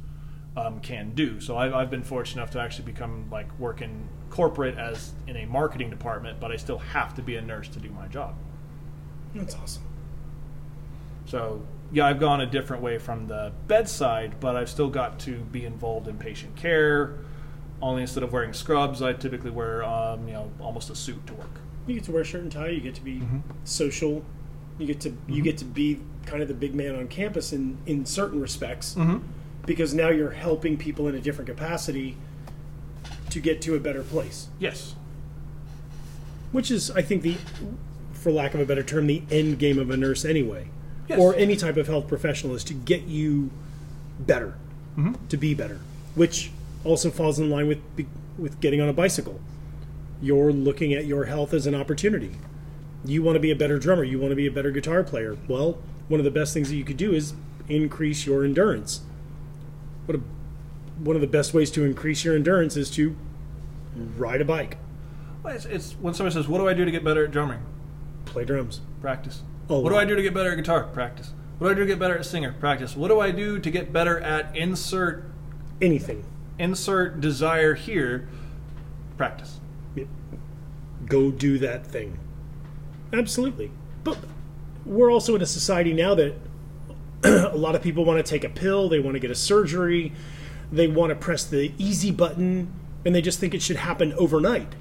[0.56, 1.40] um, can do.
[1.40, 5.46] So I've, I've been fortunate enough to actually become like working corporate as in a
[5.46, 8.34] marketing department, but I still have to be a nurse to do my job.
[9.34, 9.82] That's awesome.
[11.26, 15.36] So yeah, I've gone a different way from the bedside, but I've still got to
[15.36, 17.18] be involved in patient care.
[17.82, 21.34] Only instead of wearing scrubs, I typically wear um, you know almost a suit to
[21.34, 21.60] work.
[21.86, 22.68] You get to wear a shirt and tie.
[22.68, 23.22] You get to be
[23.64, 24.24] social.
[24.78, 25.42] You get to you mm-hmm.
[25.42, 29.18] get to be kind of the big man on campus in in certain respects mm-hmm.
[29.66, 32.16] because now you're helping people in a different capacity
[33.30, 34.48] to get to a better place.
[34.58, 34.94] Yes.
[36.52, 37.36] which is I think the
[38.12, 40.68] for lack of a better term the end game of a nurse anyway
[41.08, 41.18] Yes.
[41.18, 43.50] or any type of health professional is to get you
[44.18, 44.54] better
[44.96, 45.14] mm-hmm.
[45.28, 45.80] to be better
[46.14, 46.50] which
[46.84, 47.80] also falls in line with
[48.38, 49.40] with getting on a bicycle
[50.22, 52.36] you're looking at your health as an opportunity
[53.04, 55.36] you want to be a better drummer you want to be a better guitar player
[55.48, 55.78] well
[56.08, 57.34] one of the best things that you could do is
[57.68, 59.02] increase your endurance
[60.06, 60.20] what a,
[60.98, 63.16] one of the best ways to increase your endurance is to
[64.16, 64.76] ride a bike
[65.42, 67.60] Well, it's, it's when somebody says, "What do I do to get better at drumming?"
[68.24, 69.42] play drums Practice.
[69.68, 69.96] A what do.
[69.96, 70.84] I do to get better at guitar?
[70.84, 71.32] Practice.
[71.58, 72.54] What do I do to get better at singer?
[72.58, 72.96] Practice.
[72.96, 75.24] What do I do to get better at insert
[75.80, 76.24] anything
[76.58, 78.28] insert desire here?
[79.16, 79.60] Practice.
[81.06, 82.18] go do that thing.
[83.14, 83.70] Absolutely.
[84.02, 84.18] But
[84.84, 86.34] we're also in a society now that
[87.24, 90.12] a lot of people want to take a pill, they want to get a surgery,
[90.70, 92.72] they want to press the easy button,
[93.04, 94.74] and they just think it should happen overnight.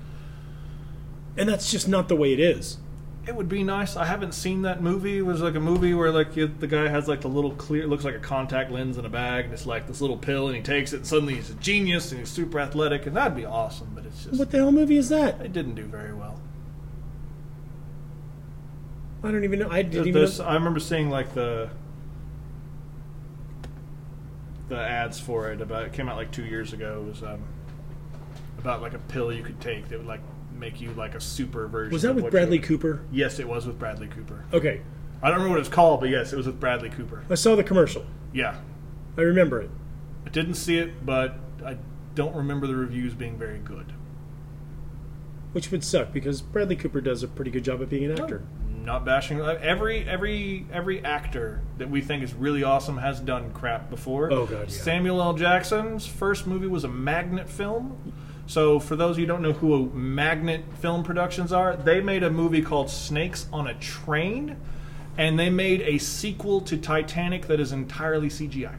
[1.37, 2.77] And that's just not the way it is.
[3.25, 3.95] It would be nice.
[3.95, 5.19] I haven't seen that movie.
[5.19, 7.87] It was like a movie where like you, the guy has like the little clear,
[7.87, 10.57] looks like a contact lens in a bag, and it's like this little pill, and
[10.57, 13.45] he takes it, and suddenly he's a genius, and he's super athletic, and that'd be
[13.45, 13.91] awesome.
[13.95, 15.39] But it's just What the hell movie is that?
[15.39, 16.41] it didn't do very well.
[19.23, 19.69] I don't even know.
[19.69, 20.43] I didn't even know.
[20.45, 21.69] I remember seeing like the
[24.69, 25.61] the ads for it.
[25.61, 27.03] About it came out like two years ago.
[27.05, 27.41] It was um,
[28.57, 30.21] about like a pill you could take that would like
[30.57, 31.93] make you like a super version.
[31.93, 33.01] Was that of with Bradley you- Cooper?
[33.11, 34.43] Yes, it was with Bradley Cooper.
[34.53, 34.81] Okay.
[35.21, 37.23] I don't remember what it's called, but yes, it was with Bradley Cooper.
[37.29, 38.05] I saw the commercial.
[38.33, 38.57] Yeah,
[39.17, 39.69] I remember it.
[40.25, 41.77] I didn't see it, but I
[42.13, 43.93] don't remember the reviews being very good.
[45.53, 48.43] Which would suck because Bradley Cooper does a pretty good job at being an actor.
[48.83, 53.89] Not bashing every every every actor that we think is really awesome has done crap
[53.89, 54.31] before.
[54.31, 54.77] Oh, God, yeah.
[54.77, 55.33] Samuel L.
[55.33, 58.13] Jackson's first movie was a Magnet film.
[58.45, 62.23] So for those of you who don't know who Magnet Film Productions are, they made
[62.23, 64.57] a movie called Snakes on a Train,
[65.17, 68.75] and they made a sequel to Titanic that is entirely CGI.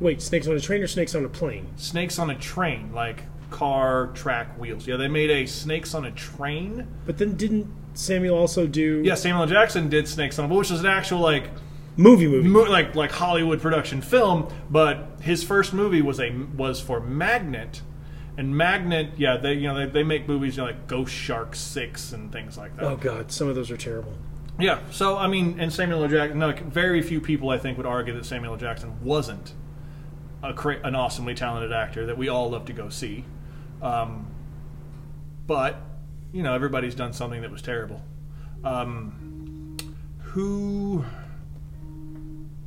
[0.00, 1.66] Wait, snakes on a train or snakes on a plane?
[1.76, 4.86] Snakes on a Train, like car track wheels.
[4.86, 6.86] Yeah, they made a Snakes on a Train.
[7.06, 9.48] But then didn't Samuel also do Yeah, Samuel L.
[9.48, 11.50] Jackson did Snakes on a which is an actual like
[11.96, 12.48] movie movie?
[12.48, 17.82] mo- like like Hollywood production film, but his first movie was a was for Magnet,
[18.36, 21.56] and Magnet, yeah, they you know they, they make movies you know, like Ghost Shark
[21.56, 22.84] Six and things like that.
[22.84, 24.12] Oh god, some of those are terrible.
[24.60, 26.08] Yeah, so I mean, and Samuel L.
[26.08, 28.58] Jackson, no, very few people I think would argue that Samuel L.
[28.58, 29.54] Jackson wasn't
[30.42, 33.24] a cra- an awesomely talented actor that we all love to go see,
[33.82, 34.26] um,
[35.46, 35.80] but
[36.32, 38.02] you know everybody's done something that was terrible.
[38.64, 39.76] Um,
[40.20, 41.04] who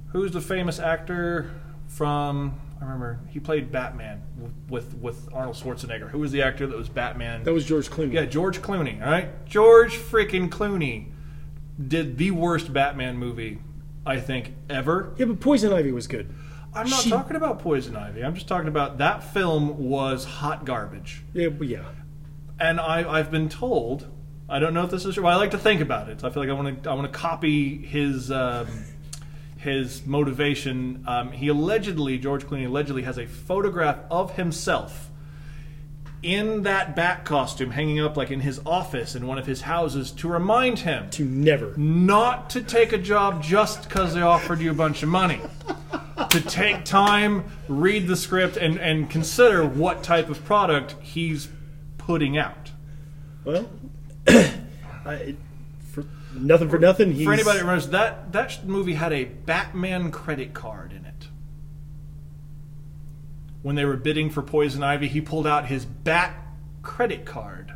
[0.07, 1.51] who's the famous actor
[1.87, 2.59] from?
[2.79, 4.21] I remember he played Batman
[4.67, 6.09] with with Arnold Schwarzenegger.
[6.09, 7.43] Who was the actor that was Batman?
[7.43, 8.13] That was George Clooney.
[8.13, 9.03] Yeah, George Clooney.
[9.03, 11.07] All right, George freaking Clooney
[11.87, 13.59] did the worst Batman movie
[14.05, 15.13] I think ever.
[15.17, 16.33] Yeah, but Poison Ivy was good.
[16.73, 18.23] I'm not She- talking about Poison Ivy.
[18.23, 21.21] I'm just talking about that film was hot garbage.
[21.33, 21.83] Yeah, yeah.
[22.59, 24.07] And I, I've been told.
[24.47, 25.25] I don't know if this is true.
[25.25, 26.23] I like to think about it.
[26.23, 26.89] I feel like I want to.
[26.89, 28.67] I want to copy his um,
[29.57, 31.03] his motivation.
[31.07, 35.09] Um, he allegedly, George Clooney allegedly has a photograph of himself
[36.23, 40.11] in that bat costume hanging up like in his office in one of his houses
[40.11, 41.73] to remind him To never.
[41.77, 45.41] not to take a job just because they offered you a bunch of money.
[46.31, 51.49] To take time, read the script, and, and consider what type of product he's
[51.97, 52.71] putting out.
[53.43, 53.69] Well,
[54.27, 55.35] I,
[55.91, 57.11] for, nothing for nothing.
[57.11, 61.27] He's, For anybody that remembers, that that movie had a Batman credit card in it.
[63.61, 66.35] When they were bidding for Poison Ivy, he pulled out his Bat
[66.81, 67.73] credit card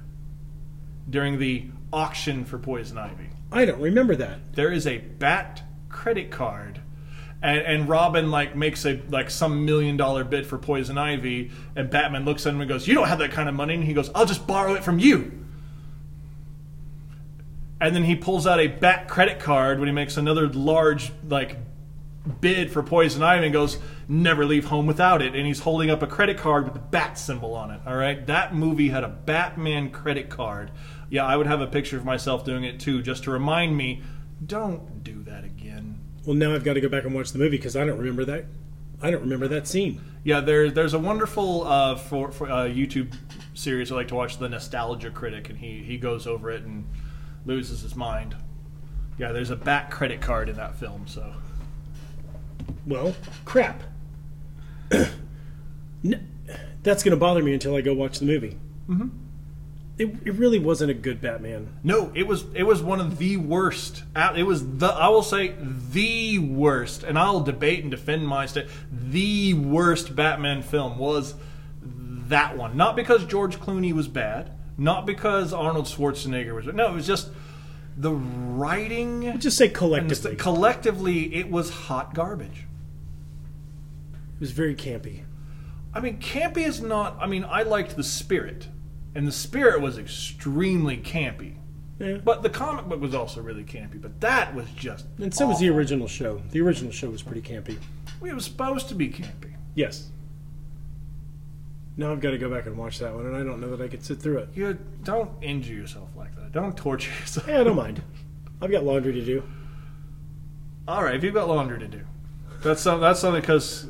[1.10, 3.30] during the auction for Poison Ivy.
[3.51, 4.53] I don't remember that.
[4.53, 6.82] There is a Bat credit card.
[7.45, 11.89] And, and Robin like makes a like some million dollar bid for Poison Ivy, and
[11.89, 13.93] Batman looks at him and goes, "You don't have that kind of money." And he
[13.93, 15.45] goes, "I'll just borrow it from you."
[17.79, 21.57] and then he pulls out a bat credit card when he makes another large like
[22.41, 23.77] bid for poison ivy and goes
[24.07, 27.17] never leave home without it and he's holding up a credit card with the bat
[27.17, 30.71] symbol on it all right that movie had a batman credit card
[31.09, 34.01] yeah i would have a picture of myself doing it too just to remind me
[34.45, 35.55] don't do that again
[36.26, 38.26] Well, now I've got to go back and watch the movie because I don't remember
[38.26, 38.45] that.
[39.01, 40.01] I don't remember that scene.
[40.23, 43.13] yeah there, there's a wonderful uh, for, for uh, youtube
[43.53, 46.88] series i like to watch the nostalgia critic and he, he goes over it and
[47.45, 48.36] loses his mind
[49.19, 51.34] yeah there's a back credit card in that film so
[52.88, 53.13] Well,
[53.43, 53.84] crap.
[54.91, 56.30] N-
[56.84, 58.57] that's going to bother me until I go watch the movie.
[58.88, 59.09] Mm-hmm.
[59.97, 61.79] It, it really wasn't a good Batman.
[61.81, 64.03] No, it was it was one of the worst.
[64.13, 68.67] It was the I will say the worst, and I'll debate and defend my state.
[68.91, 71.35] The worst Batman film was
[71.81, 72.75] that one.
[72.75, 76.65] Not because George Clooney was bad, not because Arnold Schwarzenegger was.
[76.65, 77.29] No, it was just
[77.95, 79.39] the writing.
[79.39, 80.35] Just say and the collectively.
[80.35, 82.65] collectively, it was hot garbage.
[84.35, 85.23] it was very campy.
[85.93, 87.17] I mean, campy is not.
[87.21, 88.67] I mean, I liked the spirit,
[89.16, 91.55] and the spirit was extremely campy.
[91.97, 92.18] Yeah.
[92.18, 94.01] But the comic book was also really campy.
[94.01, 95.05] But that was just.
[95.18, 96.41] And so was the original show.
[96.51, 97.78] The original show was pretty campy.
[98.24, 99.55] It was supposed to be campy.
[99.76, 100.09] Yes.
[101.97, 103.82] Now I've got to go back and watch that one, and I don't know that
[103.82, 104.49] I could sit through it.
[104.53, 106.51] You don't injure yourself like that.
[106.51, 107.47] Don't torture yourself.
[107.47, 108.01] Yeah, I don't mind.
[108.61, 109.43] I've got laundry to do.
[110.88, 112.01] All right, if you've got laundry to do,
[112.61, 113.88] that's some, that's something because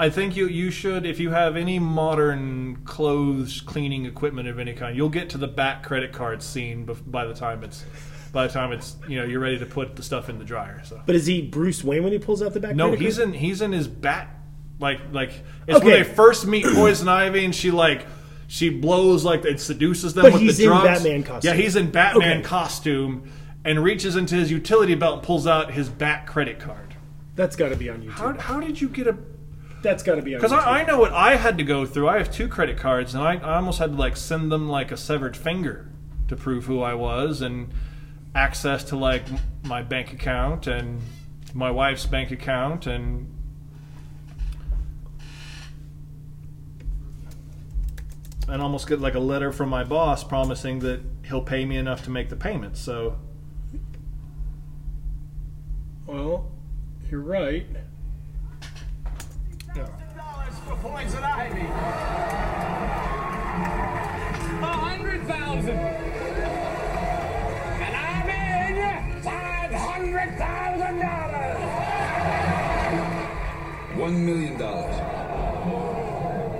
[0.00, 4.72] I think you you should if you have any modern clothes cleaning equipment of any
[4.72, 7.84] kind, you'll get to the back credit card scene by the time it's
[8.32, 10.80] by the time it's you know you're ready to put the stuff in the dryer.
[10.84, 12.74] So But is he Bruce Wayne when he pulls out the back?
[12.74, 13.28] no, credit he's card?
[13.28, 14.28] in he's in his bat
[14.78, 15.30] like like
[15.68, 16.02] it's when Okay.
[16.02, 18.06] they first meet Poison Ivy and she like.
[18.52, 20.84] She blows like it seduces them But with he's the in drugs.
[21.04, 21.48] Batman costume.
[21.54, 22.42] Yeah, he's in Batman Okay.
[22.42, 23.30] costume
[23.64, 26.96] and reaches into his utility belt and pulls out his bat credit card.
[27.36, 28.10] That's got to be on YouTube.
[28.10, 29.16] How, how did you get a?
[29.82, 32.08] That's got to be on Because I, I know what I had to go through.
[32.08, 34.92] I have two credit cards, and I, I almost had to like send them like
[34.92, 35.88] a severed finger
[36.28, 37.72] to prove who I was, and
[38.34, 39.24] access to like
[39.64, 41.00] my bank account and
[41.54, 43.34] my wife's bank account, and
[48.48, 52.04] and almost get like a letter from my boss promising that he'll pay me enough
[52.04, 52.80] to make the payments.
[52.80, 53.16] So
[56.06, 56.50] Well,
[57.08, 57.66] you're right.
[60.70, 61.66] For poison ivy.
[64.62, 65.78] A hundred thousand.
[67.80, 71.58] And I'm in five hundred thousand dollars.
[73.98, 74.96] One million dollars.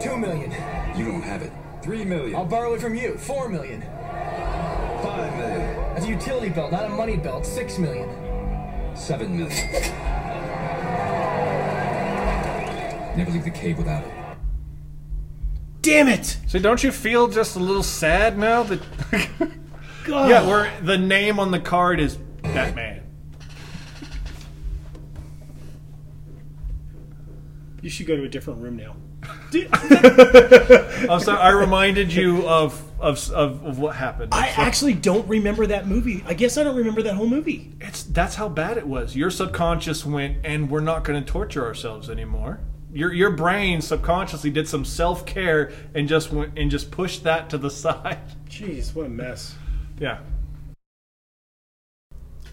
[0.03, 0.51] Two million.
[0.97, 1.53] You don't have it.
[1.83, 2.35] Three million.
[2.35, 3.17] I'll borrow it from you.
[3.17, 3.83] Four million.
[5.03, 5.77] Five million.
[5.95, 7.47] That's a utility belt, not a money belt.
[7.47, 8.09] Six million.
[8.97, 10.17] Seven million.
[13.21, 14.15] Never leave the cave without it.
[15.83, 16.39] Damn it!
[16.47, 18.81] So don't you feel just a little sad now that?
[20.05, 20.31] God.
[20.31, 23.03] yeah, where the name on the card is Batman.
[27.83, 28.97] You should go to a different room now.
[31.13, 34.33] I'm sorry, I reminded you of of of, of what happened.
[34.33, 36.25] I It's like- actually don't remember that movie.
[36.27, 37.75] I guess I don't remember that whole movie.
[37.83, 39.15] it's that's how bad it was.
[39.15, 42.61] Your subconscious went, and we're not going to torture ourselves anymore.
[42.93, 47.51] Your your brain subconsciously did some self care and just went and just pushed that
[47.51, 48.19] to the side.
[48.49, 49.55] Jeez, what a mess.
[49.99, 50.19] Yeah.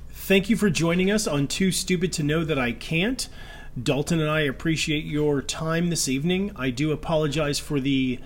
[0.10, 3.30] Thank you for joining us on Too Stupid to Know That I Can't.
[3.82, 6.52] Dalton and I appreciate your time this evening.
[6.56, 8.20] I do apologize for the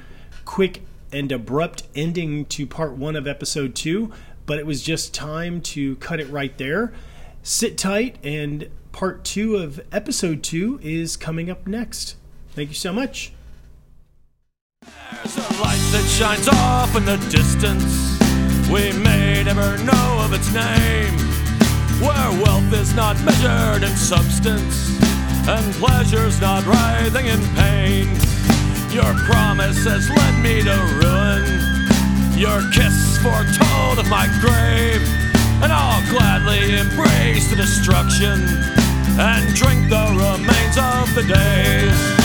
[0.44, 0.82] quick
[1.12, 4.12] and abrupt ending to part one of episode two,
[4.46, 6.94] but it was just time to cut it right there.
[7.44, 12.16] Sit tight, and part two of episode two is coming up next.
[12.52, 13.34] Thank you so much.
[14.84, 18.20] There's a light that shines off in the distance.
[18.70, 21.18] We may never know of its name.
[22.00, 25.02] Where wealth is not measured in substance,
[25.48, 28.08] and pleasure's not writhing in pain.
[28.94, 32.38] Your promise has led me to ruin.
[32.38, 35.21] Your kiss foretold of my grave
[35.64, 38.42] and I'll gladly embrace the destruction
[39.20, 42.21] and drink the remains of the days.